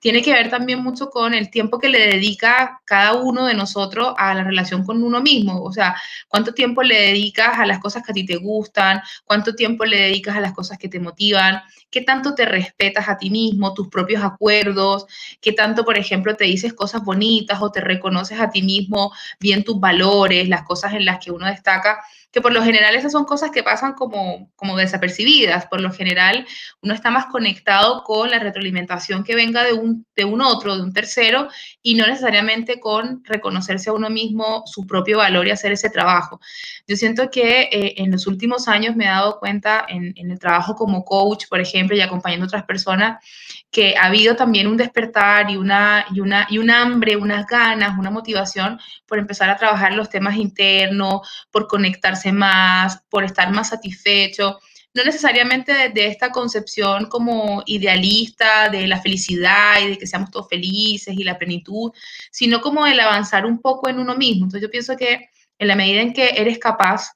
tiene 0.00 0.22
que 0.22 0.32
ver 0.32 0.48
también 0.48 0.80
mucho 0.80 1.10
con 1.10 1.34
el 1.34 1.50
tiempo 1.50 1.78
que 1.78 1.88
le 1.88 1.98
dedica 1.98 2.80
cada 2.84 3.14
uno 3.14 3.46
de 3.46 3.54
nosotros 3.54 4.14
a 4.16 4.34
la 4.34 4.44
relación 4.44 4.84
con 4.84 5.02
uno 5.02 5.20
mismo. 5.20 5.60
O 5.62 5.72
sea, 5.72 5.96
cuánto 6.28 6.54
tiempo 6.54 6.82
le 6.82 7.00
dedicas 7.00 7.58
a 7.58 7.66
las 7.66 7.80
cosas 7.80 8.04
que 8.04 8.12
a 8.12 8.14
ti 8.14 8.24
te 8.24 8.36
gustan, 8.36 9.00
cuánto 9.24 9.54
tiempo 9.54 9.84
le 9.84 10.00
dedicas 10.00 10.36
a 10.36 10.40
las 10.40 10.52
cosas 10.52 10.78
que 10.78 10.88
te 10.88 11.00
motivan, 11.00 11.60
qué 11.90 12.02
tanto 12.02 12.34
te 12.34 12.44
respetas 12.44 13.08
a 13.08 13.18
ti 13.18 13.30
mismo, 13.30 13.74
tus 13.74 13.88
propios 13.88 14.22
acuerdos, 14.22 15.06
qué 15.40 15.52
tanto, 15.52 15.84
por 15.84 15.96
ejemplo, 15.98 16.36
te 16.36 16.44
dices 16.44 16.74
cosas 16.74 17.04
bonitas 17.04 17.60
o 17.62 17.70
te 17.70 17.80
reconoces 17.80 18.40
a 18.40 18.50
ti 18.50 18.62
mismo 18.62 19.12
bien 19.40 19.64
tus 19.64 19.80
valores, 19.80 20.48
las 20.48 20.62
cosas 20.62 20.94
en 20.94 21.04
las 21.04 21.18
que 21.18 21.30
uno 21.30 21.46
destaca 21.46 21.98
que 22.30 22.42
por 22.42 22.52
lo 22.52 22.62
general 22.62 22.94
esas 22.94 23.12
son 23.12 23.24
cosas 23.24 23.50
que 23.50 23.62
pasan 23.62 23.94
como, 23.94 24.50
como 24.54 24.76
desapercibidas. 24.76 25.66
Por 25.66 25.80
lo 25.80 25.90
general 25.90 26.46
uno 26.82 26.92
está 26.92 27.10
más 27.10 27.26
conectado 27.26 28.04
con 28.04 28.30
la 28.30 28.38
retroalimentación 28.38 29.24
que 29.24 29.34
venga 29.34 29.64
de 29.64 29.72
un, 29.72 30.06
de 30.14 30.24
un 30.24 30.42
otro, 30.42 30.76
de 30.76 30.82
un 30.82 30.92
tercero, 30.92 31.48
y 31.82 31.94
no 31.94 32.06
necesariamente 32.06 32.80
con 32.80 33.22
reconocerse 33.24 33.90
a 33.90 33.94
uno 33.94 34.10
mismo 34.10 34.62
su 34.66 34.86
propio 34.86 35.18
valor 35.18 35.46
y 35.46 35.52
hacer 35.52 35.72
ese 35.72 35.88
trabajo. 35.88 36.40
Yo 36.86 36.96
siento 36.96 37.30
que 37.30 37.62
eh, 37.72 37.94
en 37.96 38.10
los 38.10 38.26
últimos 38.26 38.68
años 38.68 38.94
me 38.94 39.04
he 39.04 39.08
dado 39.08 39.38
cuenta 39.38 39.86
en, 39.88 40.12
en, 40.16 40.30
el 40.30 40.38
trabajo 40.38 40.74
como 40.74 41.04
coach, 41.04 41.46
por 41.48 41.60
ejemplo, 41.60 41.77
y 41.78 42.00
acompañando 42.00 42.44
a 42.44 42.48
otras 42.48 42.64
personas, 42.64 43.24
que 43.70 43.96
ha 43.96 44.06
habido 44.06 44.34
también 44.34 44.66
un 44.66 44.76
despertar 44.76 45.50
y 45.50 45.56
una, 45.56 46.06
y 46.12 46.20
una, 46.20 46.46
y 46.48 46.58
un 46.58 46.70
hambre, 46.70 47.16
unas 47.16 47.46
ganas, 47.46 47.98
una 47.98 48.10
motivación 48.10 48.80
por 49.06 49.18
empezar 49.18 49.50
a 49.50 49.56
trabajar 49.56 49.92
los 49.92 50.08
temas 50.08 50.36
internos, 50.36 51.28
por 51.50 51.66
conectarse 51.66 52.32
más, 52.32 53.02
por 53.10 53.24
estar 53.24 53.50
más 53.52 53.68
satisfecho 53.68 54.58
no 54.94 55.04
necesariamente 55.04 55.72
desde 55.72 56.06
esta 56.06 56.30
concepción 56.30 57.06
como 57.06 57.62
idealista 57.66 58.68
de 58.68 58.86
la 58.86 59.00
felicidad 59.00 59.80
y 59.80 59.90
de 59.90 59.98
que 59.98 60.06
seamos 60.06 60.30
todos 60.30 60.48
felices 60.48 61.14
y 61.16 61.24
la 61.24 61.38
plenitud, 61.38 61.92
sino 62.30 62.60
como 62.60 62.86
el 62.86 62.98
avanzar 62.98 63.46
un 63.46 63.60
poco 63.60 63.88
en 63.88 63.98
uno 63.98 64.16
mismo. 64.16 64.44
Entonces 64.44 64.62
yo 64.62 64.70
pienso 64.70 64.96
que 64.96 65.28
en 65.58 65.68
la 65.68 65.76
medida 65.76 66.00
en 66.00 66.12
que 66.12 66.30
eres 66.36 66.58
capaz 66.58 67.12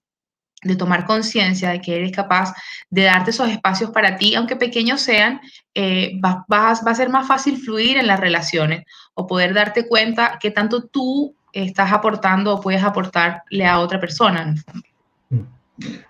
de 0.63 0.77
tomar 0.77 1.07
conciencia 1.07 1.71
de 1.71 1.81
que 1.81 1.97
eres 1.97 2.13
capaz 2.13 2.55
de 2.91 3.03
darte 3.03 3.31
esos 3.31 3.49
espacios 3.49 3.91
para 3.91 4.17
ti, 4.17 4.35
aunque 4.35 4.57
pequeños 4.57 5.01
sean, 5.01 5.41
eh, 5.75 6.21
va, 6.25 6.45
va, 6.51 6.71
a 6.71 6.95
ser 6.95 7.09
más 7.09 7.27
fácil 7.27 7.57
fluir 7.57 7.97
en 7.97 8.07
las 8.07 8.21
relaciones 8.21 8.85
o 9.15 9.27
poder 9.27 9.55
darte 9.55 9.89
cuenta 9.89 10.39
que 10.41 10.51
tanto 10.51 10.85
tú 10.85 11.35
estás 11.53 11.93
aportando 11.93 12.55
o 12.55 12.61
puedes 12.61 12.83
aportarle 12.83 13.67
a 13.67 13.79
otra 13.81 14.01
persona. 14.01 14.55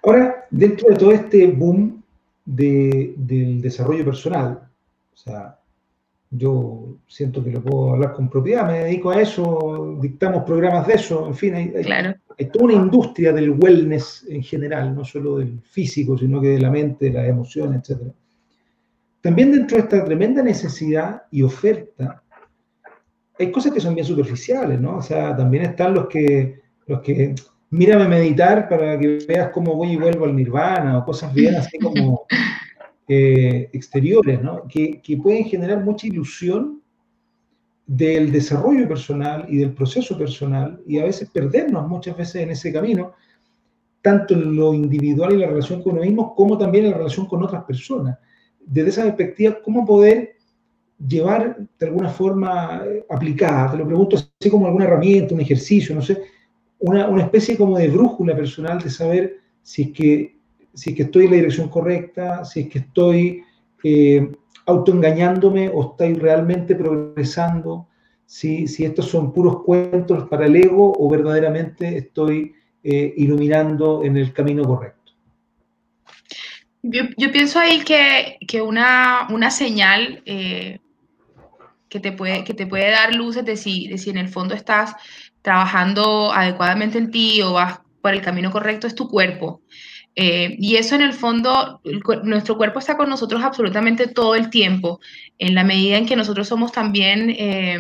Ahora, 0.03 0.47
dentro 0.51 0.89
de 0.91 0.97
todo 0.97 1.13
este 1.13 1.47
boom 1.47 2.03
del 2.45 3.61
desarrollo 3.61 4.05
personal, 4.05 4.69
o 5.15 5.17
sea, 5.17 5.57
yo 6.35 6.97
siento 7.07 7.45
que 7.45 7.51
lo 7.51 7.63
puedo 7.63 7.93
hablar 7.93 8.15
con 8.15 8.31
propiedad, 8.31 8.67
me 8.67 8.85
dedico 8.85 9.11
a 9.11 9.21
eso, 9.21 9.99
dictamos 10.01 10.45
programas 10.45 10.87
de 10.87 10.95
eso, 10.95 11.27
en 11.27 11.35
fin, 11.35 11.55
hay, 11.55 12.47
toda 12.51 12.65
una 12.65 12.75
industria 12.75 13.33
del 13.33 13.51
wellness 13.51 14.25
en 14.29 14.43
general, 14.43 14.95
no 14.95 15.05
solo 15.05 15.39
del 15.39 15.61
físico, 15.61 16.17
sino 16.17 16.41
que 16.41 16.49
de 16.49 16.61
la 16.61 16.71
mente, 16.71 17.07
de 17.07 17.13
las 17.13 17.29
emociones, 17.29 17.89
etc. 17.89 18.01
También 19.21 19.53
dentro 19.53 19.77
de 19.77 19.83
esta 19.83 20.05
tremenda 20.05 20.43
necesidad 20.43 21.23
y 21.31 21.43
oferta, 21.43 22.23
hay 23.39 23.53
cosas 23.53 23.73
que 23.73 23.81
son 23.81 23.95
bien 23.95 24.07
superficiales, 24.07 24.81
¿no? 24.81 24.97
O 24.97 25.03
sea, 25.03 25.37
también 25.37 25.65
están 25.65 25.93
los 25.93 26.07
que, 26.07 26.63
los 26.87 27.01
que 27.03 27.35
mírame 27.71 28.09
meditar 28.09 28.69
para 28.69 28.99
que 28.99 29.19
veas 29.29 29.51
cómo 29.51 29.75
voy 29.75 29.93
y 29.93 29.97
vuelvo 29.97 30.25
al 30.25 30.35
nirvana 30.35 30.99
o 30.99 31.05
cosas 31.05 31.33
bien 31.35 31.57
así 31.57 31.79
como 31.79 32.27
eh, 33.15 33.69
exteriores, 33.75 34.41
¿no? 34.41 34.67
Que, 34.67 35.03
pueden 35.23 35.45
generar 35.45 35.85
mucha 35.85 36.07
ilusión 36.07 36.81
del 37.87 38.33
desarrollo 38.33 38.89
personal 38.89 39.45
y 39.51 39.59
del 39.59 39.75
proceso 39.75 40.17
personal 40.17 40.81
y 40.87 40.99
a 40.99 41.05
veces 41.05 41.29
perdernos 41.29 41.87
muchas 41.87 42.17
veces 42.17 42.37
en 42.37 42.51
ese 42.53 42.73
camino, 42.73 43.13
tanto 44.01 44.33
en 44.33 44.57
lo 44.57 44.73
individual 44.73 45.35
y 45.35 45.41
la 45.41 45.49
relación 45.49 45.83
con 45.83 45.93
uno 45.93 46.03
mismo 46.03 46.35
como 46.35 46.57
también 46.57 46.87
en 46.87 46.93
la 46.93 46.97
relación 46.97 47.27
con 47.27 47.43
otras 47.43 47.65
personas. 47.65 48.19
Desde 48.65 48.89
esa 48.89 49.05
perspectiva, 49.05 49.59
¿cómo 49.63 49.85
poder 49.85 50.37
llevar 51.07 51.59
de 51.79 51.87
alguna 51.87 52.09
forma 52.09 52.83
eh, 52.87 53.05
aplicada? 53.11 53.73
Te 53.73 53.77
lo 53.77 53.87
pregunto 53.87 54.17
así 54.17 54.49
como 54.51 54.67
alguna 54.67 54.87
herramienta, 54.87 55.35
un 55.35 55.43
ejercicio, 55.43 55.95
no 55.95 56.01
sé, 56.01 56.23
una, 56.79 57.09
una, 57.09 57.25
especie 57.25 57.59
como 57.59 57.77
de 57.77 57.89
brújula 57.89 58.35
personal 58.35 58.83
de 58.83 58.89
saber 58.89 59.37
si 59.61 59.83
es 59.83 59.91
que, 59.91 60.42
si 60.75 60.95
que 60.95 61.05
estoy 61.05 61.25
en 61.25 61.31
la 61.31 61.37
dirección 61.37 61.69
correcta, 61.69 62.45
si 62.45 62.61
es 62.61 62.69
que 62.69 62.79
estoy 62.81 63.43
eh, 63.85 64.31
autoengañándome 64.67 65.69
o 65.69 65.91
estoy 65.91 66.15
realmente 66.15 66.75
progresando, 66.75 67.89
si, 68.25 68.67
si, 68.67 68.85
estos 68.85 69.07
son 69.07 69.33
puros 69.33 69.63
cuentos 69.63 70.29
para 70.29 70.47
el 70.47 70.57
ego 70.57 70.93
o 70.99 71.11
verdaderamente 71.11 71.99
estoy 71.99 72.55
eh, 72.83 73.13
iluminando 73.17 74.03
en 74.05 74.17
el 74.17 74.33
camino 74.33 74.65
correcto. 74.65 75.13
Yo, 76.83 77.03
yo 77.17 77.31
pienso 77.31 77.61
ahí 77.61 77.81
que, 77.85 78.39
que 78.47 78.61
una, 78.61 79.29
una, 79.31 79.51
señal 79.51 80.23
eh, 80.25 80.81
que, 81.89 82.01
te 82.01 82.11
puede, 82.11 82.43
que 82.43 82.55
te 82.55 82.67
puede 82.67 82.91
dar 82.91 83.15
luces 83.15 83.45
de 83.45 83.57
si, 83.57 83.87
de 83.87 83.99
si 83.99 84.11
en 84.11 84.17
el 84.17 84.29
fondo 84.29 84.55
estás 84.55 84.97
trabajando 85.43 86.33
adecuadamente 86.33 86.99
en 86.99 87.11
ti 87.11 87.41
o 87.43 87.53
vas 87.53 87.81
por 88.01 88.15
el 88.15 88.23
camino 88.23 88.51
correcto 88.51 88.87
es 88.87 88.95
tu 88.95 89.09
cuerpo. 89.09 89.61
Eh, 90.15 90.57
y 90.59 90.77
eso 90.77 90.95
en 90.95 91.03
el 91.03 91.15
fondo, 91.15 91.81
nuestro 92.23 92.57
cuerpo 92.57 92.79
está 92.79 92.97
con 92.97 93.09
nosotros 93.09 93.43
absolutamente 93.43 94.07
todo 94.07 94.35
el 94.35 94.51
tiempo, 94.51 95.01
en 95.39 95.55
la 95.55 95.65
medida 95.65 95.97
en 95.97 96.07
que 96.07 96.17
nosotros 96.17 96.49
somos 96.49 96.73
también, 96.73 97.31
eh, 97.31 97.79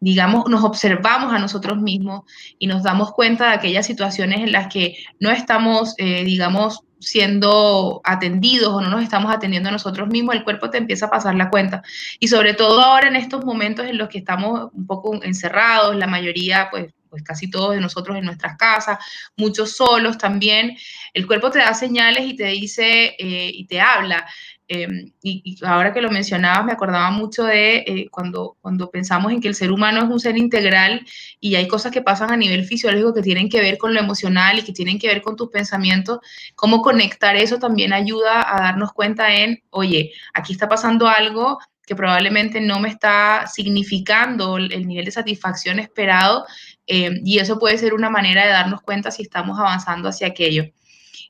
digamos, 0.00 0.48
nos 0.48 0.64
observamos 0.64 1.32
a 1.32 1.38
nosotros 1.38 1.80
mismos 1.80 2.22
y 2.58 2.66
nos 2.66 2.82
damos 2.82 3.12
cuenta 3.12 3.48
de 3.48 3.54
aquellas 3.54 3.86
situaciones 3.86 4.40
en 4.40 4.52
las 4.52 4.72
que 4.72 4.96
no 5.20 5.30
estamos, 5.30 5.94
eh, 5.98 6.24
digamos, 6.24 6.80
siendo 6.98 8.00
atendidos 8.04 8.68
o 8.68 8.80
no 8.80 8.88
nos 8.88 9.02
estamos 9.02 9.32
atendiendo 9.32 9.68
a 9.68 9.72
nosotros 9.72 10.08
mismos, 10.08 10.36
el 10.36 10.44
cuerpo 10.44 10.70
te 10.70 10.78
empieza 10.78 11.06
a 11.06 11.10
pasar 11.10 11.34
la 11.34 11.50
cuenta. 11.50 11.82
Y 12.20 12.28
sobre 12.28 12.54
todo 12.54 12.80
ahora 12.80 13.08
en 13.08 13.16
estos 13.16 13.44
momentos 13.44 13.86
en 13.86 13.98
los 13.98 14.08
que 14.08 14.18
estamos 14.18 14.70
un 14.72 14.86
poco 14.86 15.22
encerrados, 15.22 15.96
la 15.96 16.06
mayoría, 16.06 16.68
pues, 16.70 16.92
pues 17.12 17.22
casi 17.22 17.50
todos 17.50 17.74
de 17.74 17.80
nosotros 17.80 18.16
en 18.16 18.24
nuestras 18.24 18.56
casas, 18.56 18.98
muchos 19.36 19.76
solos 19.76 20.16
también, 20.16 20.78
el 21.12 21.26
cuerpo 21.26 21.50
te 21.50 21.58
da 21.58 21.74
señales 21.74 22.24
y 22.24 22.34
te 22.34 22.46
dice 22.46 23.14
eh, 23.18 23.50
y 23.52 23.66
te 23.66 23.82
habla. 23.82 24.26
Em, 24.66 25.12
y, 25.22 25.58
ahora 25.66 25.92
que 25.92 26.00
lo 26.00 26.10
mencionabas, 26.10 26.64
me 26.64 26.72
acordaba 26.72 27.10
mucho 27.10 27.44
de 27.44 27.84
eh, 27.86 28.08
cuando, 28.10 28.56
cuando 28.62 28.90
pensamos 28.90 29.30
en 29.30 29.42
que 29.42 29.48
el 29.48 29.54
ser 29.54 29.70
humano 29.70 29.98
es 29.98 30.08
un 30.08 30.20
ser 30.20 30.38
integral 30.38 31.04
y 31.38 31.56
hay 31.56 31.68
cosas 31.68 31.92
que 31.92 32.00
pasan 32.00 32.30
a 32.32 32.36
nivel 32.38 32.64
fisiológico 32.64 33.12
que 33.12 33.20
tienen 33.20 33.50
que 33.50 33.60
ver 33.60 33.76
con 33.76 33.92
lo 33.92 34.00
emocional 34.00 34.58
y 34.58 34.62
que 34.62 34.72
tienen 34.72 34.98
que 34.98 35.08
ver 35.08 35.20
con 35.20 35.36
tus 35.36 35.50
pensamientos, 35.50 36.20
cómo 36.54 36.80
conectar 36.80 37.36
eso 37.36 37.58
también 37.58 37.92
ayuda 37.92 38.40
a 38.50 38.62
darnos 38.62 38.94
cuenta 38.94 39.34
en, 39.34 39.62
oye, 39.68 40.12
aquí 40.32 40.54
está 40.54 40.66
pasando 40.66 41.06
algo 41.06 41.58
que 41.86 41.96
probablemente 41.96 42.60
no 42.60 42.80
me 42.80 42.88
está 42.88 43.46
significando 43.46 44.56
el 44.56 44.86
nivel 44.86 45.04
de 45.04 45.10
satisfacción 45.10 45.80
esperado 45.80 46.46
em, 46.86 47.20
y 47.24 47.38
eso 47.38 47.58
puede 47.58 47.78
ser 47.78 47.94
una 47.94 48.10
manera 48.10 48.44
de 48.44 48.50
darnos 48.50 48.82
cuenta 48.82 49.10
si 49.10 49.22
estamos 49.22 49.58
avanzando 49.58 50.08
hacia 50.08 50.28
aquello. 50.28 50.64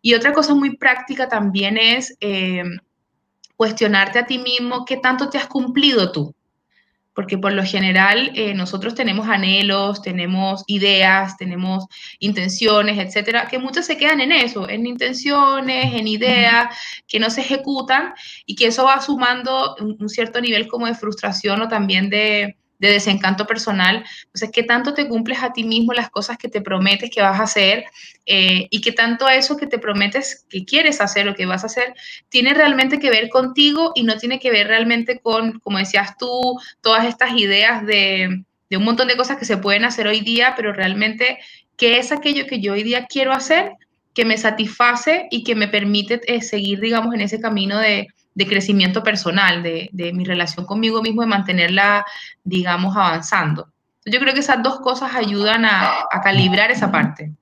Y 0.03 0.15
otra 0.15 0.33
cosa 0.33 0.55
muy 0.55 0.77
práctica 0.77 1.29
también 1.29 1.79
es 1.79 2.17
em, 2.21 2.79
cuestionarte 3.57 4.19
a 4.19 4.27
ti 4.27 4.39
mismo 4.39 4.85
qué 4.85 4.97
tanto 4.97 5.31
te 5.31 5.39
has 5.39 5.47
cumplido 5.47 6.11
tú. 6.11 6.35
Porque 7.15 7.37
por 7.37 7.53
lo 7.53 7.63
general 7.63 8.33
eh, 8.35 8.55
nosotros 8.55 8.95
tenemos 8.95 9.29
anhelos, 9.29 10.01
tenemos 10.03 10.65
ideas, 10.67 11.37
tenemos 11.37 11.85
intenciones, 12.19 12.99
etcétera, 12.99 13.47
que 13.49 13.59
muchas 13.59 13.87
se 13.87 13.99
quedan 13.99 14.21
en 14.21 14.33
eso, 14.33 14.69
en 14.69 14.87
intenciones, 14.87 15.95
en 15.95 16.09
ideas 16.09 16.75
que 17.07 17.21
no 17.21 17.29
se 17.29 17.43
ejecutan 17.43 18.15
y 18.47 18.57
que 18.57 18.69
eso 18.69 18.85
va 18.85 19.01
sumando 19.03 19.77
un 19.79 20.09
cierto 20.09 20.41
nivel 20.41 20.67
como 20.69 20.87
de 20.87 20.95
frustración 20.95 21.61
o 21.61 21.69
también 21.69 22.09
de, 22.09 22.57
de 22.83 22.91
desencanto 22.91 23.47
personal. 23.47 24.05
Entonces, 24.25 24.51
¿qué 24.53 24.65
tanto 24.65 24.93
te 24.93 25.07
cumples 25.07 25.41
a 25.41 25.53
ti 25.53 25.63
mismo 25.63 25.93
las 25.93 26.11
cosas 26.11 26.37
que 26.37 26.49
te 26.49 26.61
prometes 26.61 27.11
que 27.11 27.23
vas 27.23 27.39
a 27.39 27.45
hacer 27.45 27.85
eh, 28.27 28.67
y 28.71 28.81
qué 28.81 28.91
tanto 28.91 29.29
eso 29.29 29.57
que 29.57 29.69
te 29.69 29.79
prometes 29.79 30.45
que 30.51 30.65
quieres 30.65 31.01
hacer 31.01 31.29
o 31.29 31.37
que 31.37 31.47
vas 31.47 31.63
a 31.63 31.67
hacer 31.67 31.95
tiene 32.29 32.55
realmente 32.55 32.99
que 32.99 33.09
ver 33.09 33.29
contigo 33.29 33.93
y 33.95 34.03
no 34.03 34.17
tiene 34.17 34.41
que 34.41 34.51
ver 34.51 34.67
realmente 34.67 35.21
con, 35.21 35.61
como 35.61 35.79
decías 35.79 36.19
tú, 36.19 36.59
todas 36.81 37.07
estas 37.07 37.37
ideas 37.37 37.87
de, 37.87 38.43
de 38.69 38.77
un 38.77 38.83
montón 38.83 39.07
de 39.07 39.17
cosas 39.17 39.37
que 39.37 39.45
se 39.45 39.59
pueden 39.59 39.85
hacer 39.85 40.09
hoy 40.09 40.19
día, 40.21 40.55
pero 40.57 40.73
realmente, 40.73 41.39
¿qué 41.77 41.99
es 41.99 42.11
aquello 42.11 42.47
que 42.49 42.61
yo 42.61 42.73
hoy 42.73 42.83
día 42.83 43.07
quiero 43.07 43.33
hacer? 43.33 43.75
que 44.15 44.27
me 44.27 44.37
satisface 44.37 45.27
y 45.31 45.43
que 45.43 45.55
me 45.55 45.69
permite 45.69 46.21
eh, 46.27 46.43
seguir, 46.43 46.81
digamos, 46.81 47.15
en 47.15 47.23
ese 47.23 47.41
camino 47.41 47.79
de, 47.79 48.09
de 48.35 48.47
crecimiento 48.47 49.03
personal, 49.03 49.63
de, 49.63 49.89
de, 49.93 50.13
mi 50.13 50.25
relación 50.25 50.67
conmigo 50.67 51.03
mismo, 51.03 51.23
de 51.23 51.29
mantenerla, 51.29 52.05
digamos, 52.45 52.97
avanzando. 52.97 53.69
Yo 54.05 54.19
creo 54.19 54.35
que 54.35 54.41
esas 54.41 54.63
dos 54.63 54.81
cosas 54.81 55.15
ayudan 55.15 55.65
a, 55.65 56.07
a 56.11 56.21
calibrar 56.23 56.71
esa 56.71 56.91
parte. 56.91 57.33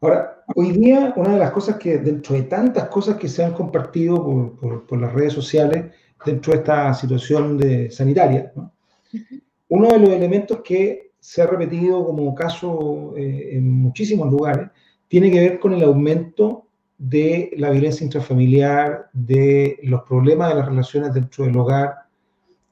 Ahora, 0.00 0.42
hoy 0.54 0.72
día 0.72 1.12
una 1.16 1.34
de 1.34 1.38
las 1.38 1.50
cosas 1.50 1.76
que, 1.76 1.98
dentro 1.98 2.34
de 2.34 2.42
tantas 2.42 2.88
cosas 2.88 3.16
que 3.16 3.28
se 3.28 3.44
han 3.44 3.52
compartido 3.52 4.22
por, 4.22 4.56
por, 4.58 4.86
por 4.86 5.00
las 5.00 5.12
redes 5.12 5.32
sociales, 5.32 5.86
dentro 6.24 6.52
de 6.52 6.58
esta 6.58 6.94
situación 6.94 7.56
de, 7.56 7.90
sanitaria, 7.90 8.52
¿no? 8.54 8.72
uno 9.68 9.88
de 9.88 9.98
los 9.98 10.10
elementos 10.10 10.60
que 10.62 11.12
se 11.20 11.42
ha 11.42 11.46
repetido 11.46 12.04
como 12.04 12.34
caso 12.34 13.14
eh, 13.16 13.50
en 13.52 13.70
muchísimos 13.70 14.30
lugares 14.30 14.68
tiene 15.08 15.30
que 15.30 15.40
ver 15.40 15.58
con 15.58 15.74
el 15.74 15.82
aumento 15.82 16.67
de 16.98 17.52
la 17.56 17.70
violencia 17.70 18.04
intrafamiliar, 18.04 19.08
de 19.12 19.78
los 19.84 20.02
problemas 20.02 20.48
de 20.48 20.54
las 20.56 20.66
relaciones 20.66 21.14
dentro 21.14 21.44
del 21.44 21.56
hogar, 21.56 21.94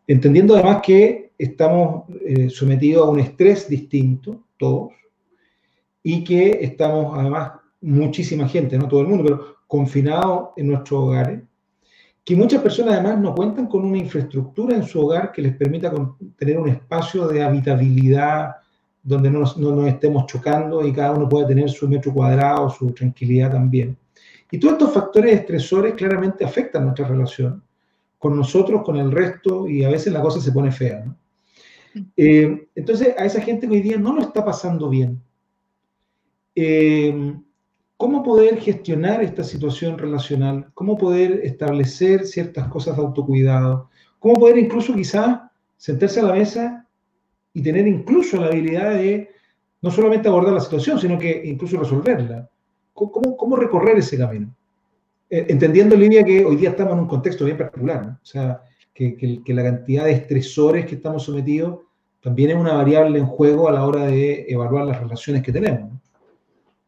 entendiendo 0.06 0.54
además 0.54 0.82
que 0.84 1.32
estamos 1.38 2.04
eh, 2.24 2.50
sometidos 2.50 3.06
a 3.06 3.10
un 3.10 3.20
estrés 3.20 3.68
distinto, 3.68 4.42
todos, 4.56 4.92
y 6.02 6.24
que 6.24 6.58
estamos 6.60 7.16
además, 7.16 7.52
muchísima 7.80 8.48
gente, 8.48 8.76
no 8.76 8.88
todo 8.88 9.00
el 9.00 9.08
mundo, 9.08 9.24
pero 9.24 9.56
confinados 9.66 10.50
en 10.56 10.68
nuestros 10.68 11.00
hogares, 11.04 11.42
que 12.24 12.34
muchas 12.34 12.60
personas 12.60 12.94
además 12.94 13.20
no 13.20 13.34
cuentan 13.34 13.68
con 13.68 13.84
una 13.84 13.98
infraestructura 13.98 14.74
en 14.74 14.82
su 14.82 15.00
hogar 15.00 15.30
que 15.30 15.42
les 15.42 15.56
permita 15.56 15.92
tener 16.36 16.58
un 16.58 16.68
espacio 16.68 17.28
de 17.28 17.44
habitabilidad 17.44 18.56
donde 19.00 19.30
no 19.30 19.44
no 19.58 19.76
nos 19.76 19.86
estemos 19.86 20.26
chocando 20.26 20.84
y 20.84 20.92
cada 20.92 21.12
uno 21.12 21.28
pueda 21.28 21.46
tener 21.46 21.70
su 21.70 21.88
metro 21.88 22.12
cuadrado, 22.12 22.68
su 22.68 22.90
tranquilidad 22.90 23.52
también. 23.52 23.96
Y 24.50 24.58
todos 24.58 24.74
estos 24.74 24.92
factores 24.92 25.34
estresores 25.34 25.94
claramente 25.94 26.44
afectan 26.44 26.84
nuestra 26.84 27.08
relación, 27.08 27.62
con 28.18 28.36
nosotros, 28.36 28.82
con 28.84 28.96
el 28.96 29.10
resto, 29.10 29.68
y 29.68 29.84
a 29.84 29.88
veces 29.88 30.12
la 30.12 30.22
cosa 30.22 30.40
se 30.40 30.52
pone 30.52 30.70
fea. 30.70 31.04
Eh, 32.16 32.68
entonces, 32.74 33.14
a 33.18 33.24
esa 33.24 33.40
gente 33.40 33.66
que 33.66 33.74
hoy 33.74 33.82
día 33.82 33.96
no 33.96 34.14
lo 34.14 34.22
está 34.22 34.44
pasando 34.44 34.88
bien, 34.88 35.20
eh, 36.54 37.34
¿cómo 37.96 38.22
poder 38.22 38.60
gestionar 38.60 39.22
esta 39.22 39.44
situación 39.44 39.98
relacional? 39.98 40.70
¿Cómo 40.74 40.96
poder 40.96 41.40
establecer 41.44 42.26
ciertas 42.26 42.68
cosas 42.68 42.96
de 42.96 43.02
autocuidado? 43.02 43.90
¿Cómo 44.18 44.34
poder 44.34 44.58
incluso 44.58 44.94
quizás 44.94 45.40
sentarse 45.76 46.20
a 46.20 46.24
la 46.24 46.32
mesa 46.34 46.86
y 47.52 47.62
tener 47.62 47.86
incluso 47.86 48.40
la 48.40 48.46
habilidad 48.48 48.94
de 48.94 49.30
no 49.82 49.90
solamente 49.90 50.28
abordar 50.28 50.54
la 50.54 50.60
situación, 50.60 50.98
sino 50.98 51.18
que 51.18 51.42
incluso 51.44 51.78
resolverla? 51.78 52.48
¿Cómo, 52.96 53.36
cómo 53.36 53.56
recorrer 53.56 53.98
ese 53.98 54.16
camino? 54.16 54.54
Eh, 55.28 55.46
entendiendo 55.48 55.94
en 55.94 56.00
línea 56.00 56.24
que 56.24 56.44
hoy 56.44 56.56
día 56.56 56.70
estamos 56.70 56.94
en 56.94 57.00
un 57.00 57.08
contexto 57.08 57.44
bien 57.44 57.58
particular, 57.58 58.06
¿no? 58.06 58.12
O 58.12 58.26
sea, 58.26 58.62
que, 58.94 59.16
que, 59.16 59.54
la 59.54 59.62
cantidad 59.62 60.04
de 60.06 60.12
estresores 60.12 60.86
que 60.86 60.94
estamos 60.94 61.24
sometidos 61.24 61.80
también 62.22 62.50
es 62.50 62.56
una 62.56 62.72
variable 62.72 63.18
en 63.18 63.26
juego 63.26 63.68
a 63.68 63.72
la 63.72 63.84
hora 63.86 64.06
de 64.06 64.46
evaluar 64.48 64.86
las 64.86 64.98
relaciones 64.98 65.42
que 65.42 65.52
tenemos. 65.52 65.92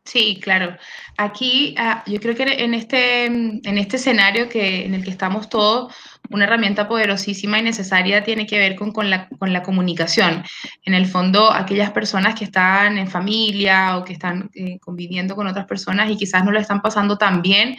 Sí, 0.05 0.41
claro. 0.43 0.75
Aquí 1.19 1.75
ah, 1.77 2.03
yo 2.07 2.19
creo 2.19 2.35
que 2.35 2.45
en 2.45 2.73
este, 2.73 3.27
en 3.27 3.79
este 3.79 3.97
escenario 3.97 4.49
que, 4.49 4.87
en 4.87 4.95
el 4.95 5.05
que 5.05 5.11
estamos 5.11 5.51
todos, 5.51 5.93
una 6.31 6.45
herramienta 6.45 6.89
poderosísima 6.89 7.59
y 7.59 7.63
necesaria 7.63 8.23
tiene 8.25 8.47
que 8.47 8.59
ver 8.59 8.77
con, 8.77 8.93
con, 8.93 9.11
la, 9.11 9.29
con 9.29 9.53
la 9.53 9.63
comunicación. 9.63 10.45
En 10.85 10.95
el 10.95 11.07
fondo, 11.07 11.53
aquellas 11.53 11.91
personas 11.91 12.35
que 12.35 12.45
están 12.45 12.99
en 12.99 13.09
familia 13.09 13.97
o 13.97 14.05
que 14.05 14.13
están 14.13 14.51
eh, 14.55 14.79
conviviendo 14.81 15.35
con 15.35 15.47
otras 15.47 15.67
personas 15.67 16.11
y 16.11 16.17
quizás 16.17 16.45
no 16.45 16.53
lo 16.53 16.61
están 16.61 16.83
pasando 16.83 17.17
tan 17.19 17.43
bien, 17.43 17.77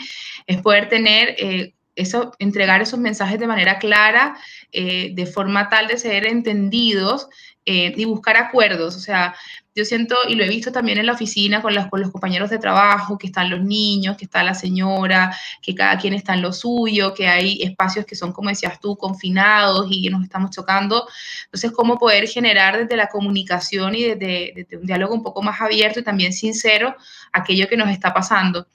es 0.48 0.62
poder 0.62 0.89
tener... 0.89 1.36
Eh, 1.38 1.74
eso, 1.96 2.32
entregar 2.39 2.82
esos 2.82 2.98
mensajes 2.98 3.38
de 3.41 3.48
manera 3.48 3.77
clara, 3.77 4.38
eh, 4.72 5.12
de 5.13 5.25
forma 5.25 5.68
tal 5.68 5.88
de 5.88 5.98
ser 5.98 6.25
entendidos 6.25 7.27
y 7.65 8.06
buscar 8.06 8.38
acuerdos. 8.38 8.96
O 8.96 9.00
sea, 9.00 9.36
yo 9.79 9.86
siento, 9.86 10.15
y 10.27 10.36
lo 10.36 10.43
he 10.43 10.50
visto 10.50 10.74
también 10.74 10.98
en 10.98 11.05
la 11.05 11.13
oficina 11.13 11.62
con 11.62 11.74
los, 11.74 11.88
con 11.88 12.01
los 12.01 12.12
compañeros 12.12 12.50
de 12.50 12.59
trabajo, 12.59 13.17
que 13.17 13.27
están 13.27 13.50
los 13.50 13.62
niños, 13.62 14.17
que 14.17 14.25
está 14.25 14.43
la 14.43 14.53
señora, 14.53 15.33
que 15.62 15.74
cada 15.74 15.98
quien 15.98 16.13
está 16.13 16.33
en 16.33 16.41
lo 16.41 16.51
suyo, 16.51 17.13
que 17.13 17.29
hay 17.29 17.62
espacios 17.63 18.05
que 18.05 18.15
son, 18.15 18.33
como 18.33 18.50
decías 18.50 18.79
tú, 18.81 18.98
confinados 18.98 19.88
y 19.89 20.09
nos 20.09 20.24
estamos 20.24 20.51
chocando. 20.51 21.07
Entonces, 21.45 21.71
cómo 21.71 21.98
poder 21.98 22.27
generar 22.27 22.77
desde 22.77 22.98
la 22.98 23.07
comunicación 23.07 23.95
y 23.95 24.03
desde, 24.03 24.67
un 24.77 24.86
diálogo 24.86 25.13
un 25.13 25.24
poco 25.24 25.41
más 25.41 25.62
abierto 25.62 26.01
y 26.01 26.03
también 26.03 26.33
sincero 26.33 26.95
aquello 27.31 27.67
que 27.69 27.77
nos 27.77 27.89
está 27.89 28.13
pasando. 28.13 28.67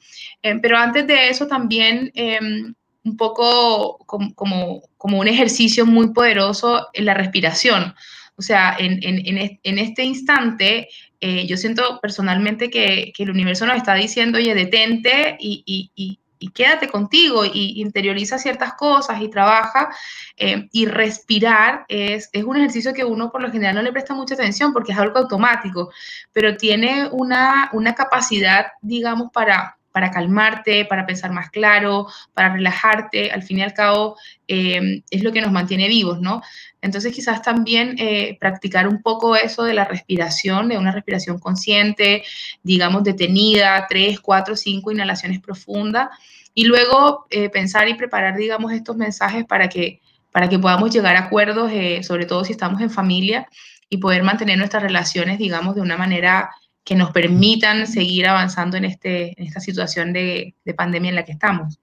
Eh, 0.42 0.58
pero 0.62 0.78
antes 0.78 1.06
de 1.06 1.28
eso, 1.28 1.46
también... 1.46 2.10
Em, 2.14 2.74
un 3.06 3.18
poco 3.18 3.98
como, 4.06 4.34
como, 4.34 4.82
como, 4.96 5.20
un 5.20 5.28
ejercicio 5.28 5.84
muy 5.84 6.14
poderoso 6.14 6.88
en 6.94 7.04
la 7.04 7.12
respiración. 7.12 7.94
O 8.36 8.42
sea, 8.42 8.76
en, 8.78 9.78
este 9.78 10.02
instante, 10.02 10.88
eh, 11.20 11.46
yo 11.46 11.56
siento 11.56 12.00
personalmente 12.00 12.68
que, 12.68 13.12
el 13.16 13.30
universo 13.30 13.66
nos 13.66 13.76
está 13.76 13.94
diciendo, 13.94 14.38
oye, 14.38 14.54
detente 14.54 15.36
y, 15.38 16.18
quédate 16.52 16.88
contigo 16.88 17.46
y 17.46 17.80
interioriza 17.80 18.36
ciertas 18.38 18.74
cosas 18.74 19.22
y 19.22 19.30
trabaja. 19.30 19.88
Eh, 20.36 20.68
y 20.72 20.86
respirar 20.86 21.86
es, 21.88 22.28
un 22.44 22.56
ejercicio 22.56 22.92
que 22.92 23.04
uno 23.04 23.30
por 23.30 23.40
lo 23.40 23.50
general 23.50 23.76
no 23.76 23.82
le 23.82 23.92
presta 23.92 24.14
mucha 24.14 24.34
atención 24.34 24.72
porque 24.72 24.92
es 24.92 24.98
algo 24.98 25.18
automático, 25.18 25.90
pero 26.32 26.56
tiene 26.56 27.08
una, 27.12 27.70
una 27.72 27.94
capacidad, 27.94 28.66
digamos, 28.82 29.30
para 29.32 29.78
para 29.94 30.10
calmarte, 30.10 30.86
para 30.86 31.06
pensar 31.06 31.30
más 31.30 31.50
claro, 31.50 32.08
para 32.34 32.52
relajarte, 32.52 33.30
al 33.30 33.44
fin 33.44 33.58
y 33.58 33.62
al 33.62 33.74
cabo 33.74 34.16
eh, 34.48 35.02
es 35.08 35.22
lo 35.22 35.30
que 35.30 35.40
nos 35.40 35.52
mantiene 35.52 35.86
vivos, 35.86 36.20
¿no? 36.20 36.42
Entonces 36.82 37.14
quizás 37.14 37.42
también 37.42 37.94
eh, 37.98 38.36
practicar 38.40 38.88
un 38.88 39.02
poco 39.02 39.36
eso 39.36 39.62
de 39.62 39.72
la 39.72 39.84
respiración, 39.84 40.68
de 40.68 40.78
una 40.78 40.90
respiración 40.90 41.38
consciente, 41.38 42.24
digamos 42.64 43.04
detenida, 43.04 43.86
tres, 43.88 44.18
cuatro, 44.18 44.56
cinco 44.56 44.90
inhalaciones 44.90 45.38
profundas, 45.40 46.08
y 46.54 46.64
luego 46.64 47.26
eh, 47.30 47.48
pensar 47.48 47.88
y 47.88 47.94
preparar, 47.94 48.36
digamos, 48.36 48.72
estos 48.72 48.96
mensajes 48.96 49.44
para 49.44 49.68
que, 49.68 50.00
para 50.32 50.48
que 50.48 50.58
podamos 50.58 50.92
llegar 50.92 51.14
a 51.14 51.26
acuerdos, 51.26 51.70
sobre 52.04 52.26
todo 52.26 52.44
si 52.44 52.50
estamos 52.50 52.80
en 52.80 52.90
familia, 52.90 53.46
y 53.88 53.98
poder 53.98 54.24
mantener 54.24 54.58
nuestras 54.58 54.82
relaciones, 54.82 55.38
digamos, 55.38 55.76
de 55.76 55.82
una 55.82 55.96
manera 55.96 56.50
que 56.84 56.94
nos 56.94 57.10
permitan 57.12 57.86
seguir 57.86 58.26
avanzando 58.26 58.76
en, 58.76 58.84
este, 58.84 59.32
en 59.40 59.46
esta 59.46 59.60
situación 59.60 60.12
de, 60.12 60.54
pandemia 60.76 61.08
en 61.08 61.16
la 61.16 61.24
que 61.24 61.32
estamos. 61.32 61.80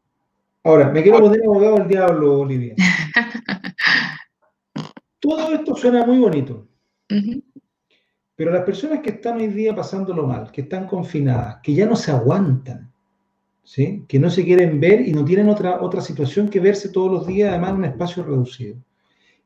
Ahora, 0.64 0.90
me 0.90 1.02
quiero 1.02 1.20
poner 1.20 1.42
abogado 1.44 1.78
del 1.78 1.88
diablo, 1.88 2.42
Olivia. 2.42 2.76
Todo 5.20 5.54
esto 5.54 5.76
suena 5.76 6.06
muy 6.06 6.20
bonito, 6.20 6.68
pero 8.36 8.52
las 8.52 8.64
personas 8.64 9.02
que 9.02 9.12
están 9.12 9.38
hoy 9.38 9.48
día 9.48 9.76
pasándolo 9.76 10.26
mal, 10.26 10.52
que 10.52 10.62
están 10.62 10.88
confinadas, 10.88 11.58
que 11.62 11.76
ya 11.76 11.86
no 11.86 11.96
se 11.96 12.12
aguantan, 12.12 12.92
¿sí? 13.64 14.04
que 14.08 14.20
no 14.20 14.32
se 14.32 14.44
quieren 14.44 14.80
ver 14.80 15.08
y 15.08 15.14
no 15.14 15.24
tienen 15.24 15.50
otra, 15.50 15.82
otra 15.82 16.02
situación 16.02 16.50
que 16.50 16.60
verse 16.60 16.90
todos 16.90 17.12
los 17.12 17.28
días, 17.28 17.50
además 17.50 17.72
en 17.72 17.78
un 17.78 17.86
espacio 17.86 18.24
reducido, 18.24 18.78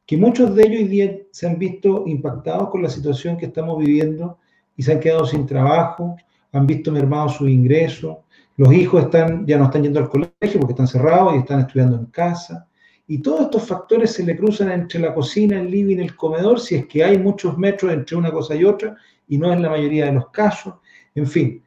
que 0.05 0.15
muchos 0.15 0.55
de 0.55 0.63
ellos 0.63 0.81
hoy 0.81 0.87
día 0.87 1.17
se 1.31 1.47
han 1.47 1.59
visto 1.59 2.05
impactados 2.07 2.69
con 2.69 2.83
la 2.83 2.89
situación 2.89 3.37
que 3.37 3.47
estamos 3.47 3.77
viviendo 3.79 4.39
y 4.77 4.83
se 4.83 4.93
han 4.93 4.99
quedado 4.99 5.25
sin 5.25 5.45
trabajo, 5.45 6.15
han 6.51 6.67
visto 6.67 6.91
mermado 6.91 7.29
su 7.29 7.47
ingreso, 7.47 8.23
los 8.57 8.73
hijos 8.73 9.03
están, 9.03 9.45
ya 9.45 9.57
no 9.57 9.65
están 9.65 9.83
yendo 9.83 9.99
al 9.99 10.09
colegio 10.09 10.59
porque 10.59 10.73
están 10.73 10.87
cerrados 10.87 11.35
y 11.35 11.39
están 11.39 11.59
estudiando 11.61 11.97
en 11.97 12.05
casa. 12.05 12.67
Y 13.07 13.19
todos 13.19 13.41
estos 13.41 13.67
factores 13.67 14.13
se 14.13 14.23
le 14.23 14.37
cruzan 14.37 14.71
entre 14.71 14.99
la 14.99 15.13
cocina, 15.13 15.59
el 15.59 15.69
living, 15.69 15.97
el 15.97 16.15
comedor, 16.15 16.59
si 16.59 16.75
es 16.75 16.87
que 16.87 17.03
hay 17.03 17.17
muchos 17.17 17.57
metros 17.57 17.91
entre 17.91 18.15
una 18.15 18.31
cosa 18.31 18.55
y 18.55 18.63
otra, 18.63 18.95
y 19.27 19.37
no 19.37 19.51
es 19.53 19.59
la 19.59 19.69
mayoría 19.69 20.05
de 20.05 20.13
los 20.13 20.29
casos. 20.29 20.75
En 21.13 21.27
fin. 21.27 21.61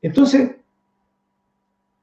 Entonces, 0.00 0.56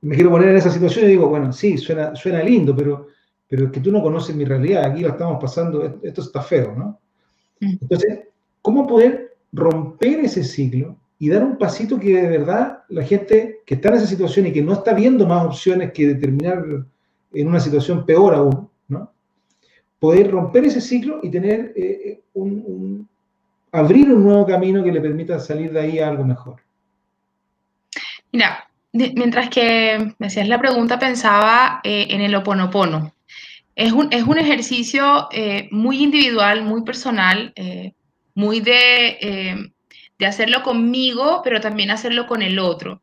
me 0.01 0.15
quiero 0.15 0.32
poner 0.32 0.49
en 0.49 0.58
esa 0.58 0.71
situación 0.71 1.06
y 1.06 1.10
digo, 1.10 1.27
bueno, 1.27 1.51
sí, 1.51 1.77
suena, 1.77 2.15
suena 2.15 2.43
lindo, 2.43 2.75
pero, 2.75 3.08
pero 3.47 3.65
es 3.65 3.71
que 3.71 3.80
tú 3.80 3.91
no 3.91 4.01
conoces 4.01 4.36
mi 4.36 4.45
realidad, 4.45 4.86
aquí 4.86 5.01
lo 5.01 5.10
estamos 5.10 5.39
pasando, 5.41 5.99
esto 6.01 6.21
está 6.21 6.41
feo, 6.41 6.73
¿no? 6.75 6.99
Mm. 7.60 7.77
Entonces, 7.82 8.19
¿cómo 8.62 8.88
poder 8.88 9.31
romper 9.52 10.22
ese 10.22 10.44
ciclo 10.44 10.98
y 11.20 11.30
dar 11.30 11.44
un 11.44 11.58
pasito 11.58 12.00
que 12.00 12.16
de 12.16 12.28
verdad 12.28 12.80
la 12.90 13.04
gente 13.04 13.60
que 13.66 13.76
está 13.76 13.90
en 13.90 13.96
esa 13.96 14.08
situación 14.08 14.48
y 14.48 14.54
que 14.54 14.64
no 14.64 14.74
está 14.74 14.94
viendo 14.94 15.28
más 15.28 15.46
opciones 15.46 15.92
que 15.92 16.08
determinar 16.08 16.64
en 17.34 17.48
una 17.48 17.60
situación 17.60 18.06
peor 18.06 18.34
aún, 18.34 18.70
¿no? 18.88 19.12
Poder 20.00 20.32
romper 20.32 20.66
ese 20.66 20.82
ciclo 20.82 21.20
y 21.22 21.30
tener 21.30 21.74
eh, 21.76 22.02
eh, 22.06 22.22
un, 22.34 23.08
abrir 23.72 24.12
un 24.12 24.24
nuevo 24.24 24.48
camino 24.48 24.84
que 24.84 24.92
le 24.92 25.00
permita 25.00 25.40
salir 25.40 25.72
de 25.72 25.80
ahí 25.80 26.00
a 26.00 26.08
algo 26.08 26.24
mejor. 26.24 26.56
Mira, 28.32 28.68
mientras 28.92 29.50
que 29.50 30.16
me 30.18 30.28
hacías 30.28 30.48
la 30.48 30.60
pregunta, 30.60 30.98
pensaba 30.98 31.82
eh, 31.84 32.08
en 32.10 32.22
el 32.22 32.34
oponopono. 32.34 33.14
Es 33.76 33.92
un, 33.92 34.12
es 34.12 34.24
un 34.24 34.38
ejercicio 34.38 35.30
muy 35.72 36.04
individual, 36.04 36.64
muy 36.64 36.84
personal, 36.84 37.54
muy 38.36 38.60
de, 38.60 39.17
eh, 39.22 39.72
de 40.20 40.26
hacerlo 40.26 40.63
conmigo, 40.63 41.41
pero 41.44 41.60
también 41.60 41.91
hacerlo 41.91 42.28
con 42.28 42.41
el 42.41 42.60
otro. 42.60 43.02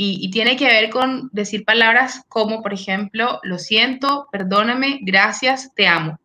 Y, 0.00 0.30
tiene 0.30 0.56
que 0.56 0.66
ver 0.66 0.90
con 0.90 1.28
decir 1.32 1.64
palabras 1.64 2.22
como, 2.28 2.62
por 2.62 2.72
ejemplo, 2.72 3.40
lo 3.42 3.58
siento, 3.58 4.28
perdóname, 4.30 5.00
gracias, 5.02 5.74
te 5.74 5.88
amo. 5.88 6.20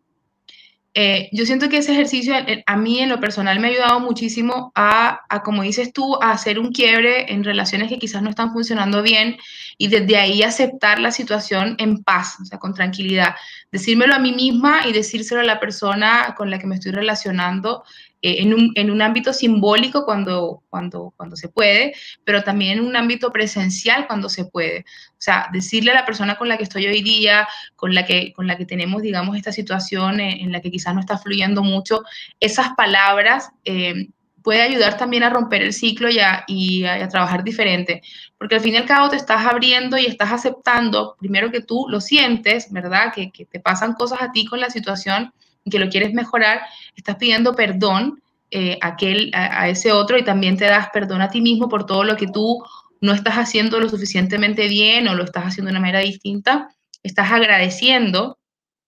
Eh, 0.94 1.30
yo 1.32 1.44
siento 1.48 1.70
que 1.70 1.78
ese 1.78 1.94
ejercicio 1.94 2.36
a 2.68 2.78
mí 2.78 3.00
en 3.00 3.10
lo 3.10 3.20
personal 3.20 3.60
me 3.60 3.68
ha 3.68 3.72
ayudado 3.72 4.00
muchísimo 4.00 4.72
a, 4.76 5.22
a, 5.28 5.42
como 5.42 5.64
dices 5.64 5.92
tú, 5.92 6.20
a 6.22 6.34
hacer 6.34 6.60
un 6.60 6.72
quiebre 6.72 7.34
en 7.34 7.44
relaciones 7.44 7.90
que 7.90 7.98
quizás 7.98 8.22
no 8.22 8.30
están 8.30 8.54
funcionando 8.54 9.02
bien 9.02 9.38
y 9.80 9.88
desde 9.88 10.18
ahí 10.18 10.44
aceptar 10.44 11.00
la 11.00 11.12
situación 11.12 11.76
en 11.80 12.04
paz, 12.04 12.38
o 12.44 12.46
sea, 12.46 12.60
con 12.60 12.76
tranquilidad. 12.76 13.34
Decírmelo 13.72 14.14
a 14.14 14.20
mí 14.20 14.34
misma 14.34 14.88
y 14.88 14.94
decírselo 14.94 15.42
a 15.42 15.46
la 15.46 15.60
persona 15.60 16.36
con 16.38 16.52
la 16.52 16.60
que 16.60 16.68
me 16.68 16.76
estoy 16.76 16.92
relacionando 16.92 17.84
en, 18.24 18.54
un, 18.54 18.72
en, 18.76 18.90
un, 18.90 19.02
ámbito 19.02 19.34
simbólico 19.34 20.06
cuando, 20.06 20.64
cuando, 20.70 21.14
cuando 21.18 21.36
se 21.36 21.50
puede, 21.50 21.94
pero 22.24 22.42
también 22.42 22.80
en 22.80 22.86
un 22.86 22.96
ámbito 22.96 23.32
presencial 23.32 24.08
cuando 24.08 24.30
se 24.30 24.46
puede. 24.46 24.86
O 25.12 25.22
sea, 25.26 25.50
decirle 25.52 25.92
a 25.92 25.96
la 25.96 26.06
persona 26.06 26.38
con 26.38 26.48
la 26.48 26.58
que 26.58 26.64
estoy 26.64 26.88
hoy 26.88 27.02
día, 27.02 27.48
con 27.76 27.94
la 27.94 28.06
que, 28.06 28.32
con 28.34 28.48
la 28.48 28.58
que 28.58 28.66
tenemos, 28.66 29.02
digamos, 29.02 29.36
esta 29.36 29.52
situación 29.52 30.22
en, 30.22 30.52
la 30.54 30.62
que 30.62 30.72
quizás 30.72 30.94
no 30.94 31.02
está 31.02 31.18
fluyendo 31.18 31.64
mucho, 31.64 32.04
esas 32.40 32.70
palabras 32.76 33.52
eh, 33.66 34.08
puede 34.44 34.62
ayudar 34.62 34.98
también 34.98 35.24
a 35.24 35.30
romper 35.30 35.64
el 35.64 35.74
ciclo 35.74 36.10
y, 36.10 36.20
a, 36.20 36.44
y 36.48 36.84
a, 36.86 37.08
trabajar 37.08 37.44
diferente. 37.44 38.02
Porque 38.38 38.56
al 38.56 38.62
fin 38.62 38.74
y 38.74 38.78
al 38.78 38.86
cabo 38.86 39.10
te 39.10 39.16
estás 39.16 39.46
abriendo 39.46 39.98
y 39.98 40.06
estás 40.06 40.32
aceptando, 40.32 41.16
primero 41.18 41.50
que 41.50 41.62
tú 41.62 41.86
lo 41.90 42.02
sientes, 42.02 42.72
¿verdad? 42.72 43.14
Que, 43.14 43.32
te 43.46 43.60
pasan 43.60 43.94
cosas 43.94 44.22
a 44.22 44.32
ti 44.32 44.46
con 44.46 44.60
la 44.60 44.70
situación 44.70 45.34
que 45.70 45.80
lo 45.80 45.90
quieres 45.90 46.14
mejorar, 46.14 46.62
estás 46.96 47.16
pidiendo 47.16 47.56
perdón 47.56 48.22
eh, 48.52 48.78
a, 48.82 48.88
aquel, 48.88 49.32
a, 49.34 49.70
ese 49.70 49.94
otro 49.94 50.18
y 50.18 50.24
también 50.24 50.58
te 50.58 50.66
das 50.66 50.90
perdón 50.92 51.22
a 51.22 51.30
ti 51.30 51.40
mismo 51.40 51.70
por 51.70 51.86
todo 51.86 52.04
lo 52.04 52.18
que 52.18 52.28
tú 52.28 52.62
no 53.00 53.14
estás 53.14 53.36
haciendo 53.36 53.80
lo 53.80 53.88
suficientemente 53.88 54.68
bien 54.68 55.08
o 55.08 55.16
lo 55.16 55.24
estás 55.24 55.46
haciendo 55.46 55.70
de 55.70 55.78
una 55.78 55.80
manera 55.80 56.00
distinta. 56.00 56.70
Estás 57.02 57.32
agradeciendo 57.32 58.38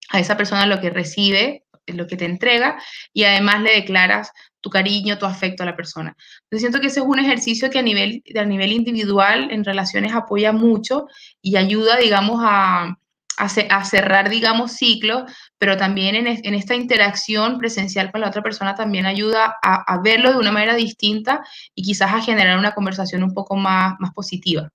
a 0.09 0.19
esa 0.19 0.35
persona 0.35 0.65
lo 0.65 0.81
que 0.81 0.89
recibe, 0.89 1.63
lo 1.87 2.07
que 2.07 2.17
te 2.17 2.25
entrega, 2.25 2.77
y 3.13 3.23
además 3.23 3.61
le 3.61 3.73
declaras 3.73 4.31
tu 4.65 4.71
cariño, 4.71 5.19
tu 5.19 5.27
afecto 5.27 5.61
a 5.61 5.67
la 5.67 5.75
persona. 5.75 6.17
Entonces 6.45 6.61
siento 6.61 6.81
que 6.81 6.87
ese 6.87 7.01
es 7.01 7.05
un 7.05 7.19
ejercicio 7.19 7.69
que 7.69 7.77
a 7.77 7.83
nivel, 7.83 8.23
a 8.35 8.45
nivel 8.45 8.71
individual 8.71 9.51
en 9.51 9.63
relaciones 9.63 10.11
apoya 10.15 10.53
mucho 10.53 11.05
y 11.39 11.55
ayuda, 11.55 11.97
digamos, 11.97 12.39
a, 12.41 12.97
a, 13.37 13.85
cerrar, 13.85 14.31
digamos, 14.31 14.71
ciclos, 14.71 15.31
pero 15.59 15.77
también 15.77 16.15
en, 16.15 16.25
en, 16.25 16.55
esta 16.55 16.73
interacción 16.73 17.59
presencial 17.59 18.11
con 18.11 18.21
la 18.21 18.29
otra 18.29 18.41
persona 18.41 18.73
también 18.73 19.05
ayuda 19.05 19.55
a, 19.61 19.83
a, 19.93 20.01
verlo 20.01 20.31
de 20.31 20.39
una 20.39 20.51
manera 20.51 20.73
distinta 20.73 21.43
y 21.75 21.83
quizás 21.83 22.11
a 22.11 22.21
generar 22.21 22.57
una 22.57 22.73
conversación 22.73 23.21
un 23.21 23.35
poco 23.35 23.55
más, 23.55 23.93
más 23.99 24.13
positiva. 24.15 24.71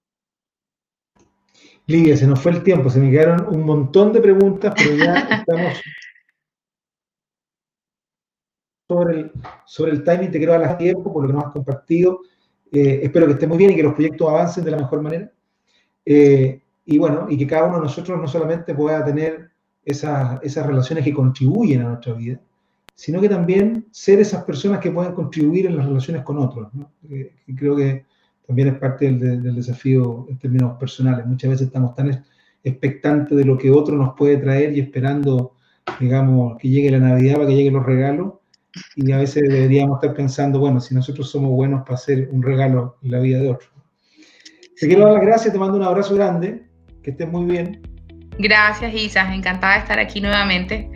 Lidia, 1.87 2.17
se 2.17 2.29
nos 2.29 2.39
fue 2.39 2.53
el 2.53 2.63
tiempo, 2.63 2.91
se 2.91 3.01
me 3.01 3.11
quedaron 3.11 3.45
un 3.53 3.65
montón 3.65 4.13
de 4.13 4.21
preguntas, 4.21 4.73
pero 4.77 4.95
ya 4.95 5.15
estamos 5.41 5.83
sobre 8.91 9.21
el, 9.21 9.33
sobre 9.65 9.93
el 9.93 10.03
timing, 10.03 10.33
te 10.33 10.39
quiero 10.39 10.53
dar 10.53 10.63
las 10.63 10.79
tiempo 10.79 11.13
por 11.13 11.23
lo 11.23 11.29
que 11.29 11.35
nos 11.35 11.45
has 11.45 11.53
compartido. 11.53 12.21
Eh, 12.73 13.01
espero 13.05 13.27
que 13.27 13.35
esté 13.35 13.47
muy 13.47 13.57
bien 13.57 13.71
y 13.71 13.77
que 13.77 13.85
los 13.85 13.95
proyectos 13.95 14.29
avancen 14.29 14.65
de 14.65 14.71
la 14.73 14.79
mejor 14.79 15.01
manera. 15.01 15.31
Eh, 16.05 16.61
y 16.87 16.99
bueno, 16.99 17.27
y 17.31 17.39
que 17.39 17.47
cada 17.47 17.67
uno 17.67 17.77
de 17.77 17.85
nosotros 17.85 18.21
no 18.21 18.27
solamente 18.27 18.75
pueda 18.75 19.05
tener 19.05 19.51
esas, 19.85 20.41
esas 20.43 20.67
relaciones 20.67 21.05
que 21.05 21.15
contribuyen 21.15 21.83
a 21.83 21.89
nuestra 21.91 22.15
vida, 22.15 22.41
sino 22.93 23.21
que 23.21 23.29
también 23.29 23.87
ser 23.93 24.19
esas 24.19 24.43
personas 24.43 24.81
que 24.81 24.91
puedan 24.91 25.15
contribuir 25.15 25.67
en 25.67 25.77
las 25.77 25.87
relaciones 25.87 26.25
con 26.25 26.39
otros. 26.39 26.69
Eh, 27.09 27.33
creo 27.57 27.77
que 27.77 28.05
también 28.45 28.69
es 28.69 28.75
parte 28.75 29.05
del, 29.05 29.41
del, 29.41 29.55
desafío 29.55 30.27
en 30.29 30.37
términos 30.37 30.77
personales. 30.79 31.25
Muchas 31.27 31.51
veces 31.51 31.67
estamos 31.69 31.95
tan 31.95 32.25
expectantes 32.65 33.39
de 33.39 33.45
lo 33.45 33.57
que 33.57 33.71
otro 33.71 33.97
nos 33.97 34.17
puede 34.17 34.37
traer 34.39 34.77
y 34.77 34.81
esperando, 34.81 35.55
digamos, 36.01 36.59
que 36.59 36.69
llegue 36.69 36.91
la 36.91 36.99
Navidad 36.99 37.37
para 37.37 37.47
que 37.47 37.55
lleguen 37.55 37.75
los 37.75 37.87
regalos, 37.87 38.40
y 38.97 39.13
a 39.13 39.19
veces 39.19 39.43
deberíamos 39.49 40.03
estar 40.03 40.17
pensando, 40.17 40.59
bueno, 40.59 40.81
si 40.81 40.95
nosotros 40.95 41.31
somos 41.31 41.51
buenos 41.51 41.83
para 41.83 41.95
hacer 41.95 42.29
un 42.33 42.43
regalo 42.43 42.97
en 43.03 43.11
la 43.11 43.21
vida 43.21 43.39
de 43.39 43.51
otro. 43.51 43.69
Te 44.79 44.87
quiero 44.87 45.05
dar 45.05 45.15
las 45.15 45.23
gracias, 45.23 45.53
te 45.53 45.59
mando 45.59 45.77
un 45.77 45.85
abrazo 45.85 46.15
grande, 46.15 46.65
que 47.03 47.11
estés 47.11 47.29
muy 47.29 47.45
bien. 47.45 47.83
Gracias, 48.39 48.95
Isa, 48.95 49.35
encantada 49.35 49.75
de 49.75 49.79
estar 49.81 49.99
aquí 49.99 50.21
nuevamente. 50.21 50.91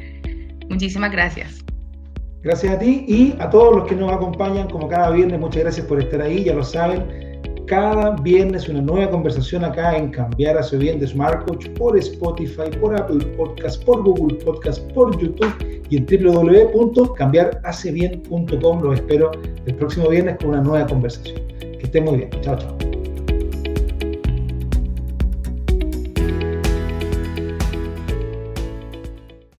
Muchísimas 0.68 1.12
gracias. 1.12 1.64
Gracias 2.42 2.74
a 2.74 2.78
ti 2.78 3.04
y 3.08 3.34
a 3.40 3.50
todos 3.50 3.76
los 3.76 3.88
que 3.88 3.94
nos 3.94 4.12
acompañan 4.12 4.68
como 4.68 4.88
cada 4.88 5.10
viernes. 5.10 5.38
Muchas 5.40 5.62
gracias 5.62 5.86
por 5.86 6.00
estar 6.00 6.20
ahí, 6.20 6.44
ya 6.44 6.54
lo 6.54 6.62
saben. 6.62 7.33
Cada 7.66 8.10
viernes 8.16 8.68
una 8.68 8.82
nueva 8.82 9.10
conversación 9.10 9.64
acá 9.64 9.96
en 9.96 10.10
Cambiar 10.10 10.58
hacia 10.58 10.78
bien 10.78 11.00
de 11.00 11.06
Smart 11.06 11.46
Coach 11.46 11.70
por 11.70 11.96
Spotify, 11.96 12.68
por 12.80 12.94
Apple 12.94 13.24
Podcast, 13.36 13.82
por 13.84 14.02
Google 14.02 14.34
Podcast, 14.44 14.82
por 14.92 15.18
YouTube 15.18 15.82
y 15.88 15.96
en 15.96 16.04
www.cambiarhacebien.com. 16.04 18.82
Los 18.82 19.00
espero 19.00 19.30
el 19.64 19.74
próximo 19.76 20.10
viernes 20.10 20.36
con 20.38 20.50
una 20.50 20.60
nueva 20.60 20.86
conversación. 20.86 21.40
Que 21.58 21.80
estén 21.82 22.04
muy 22.04 22.18
bien. 22.18 22.28
Chao, 22.42 22.58
chao. 22.58 22.93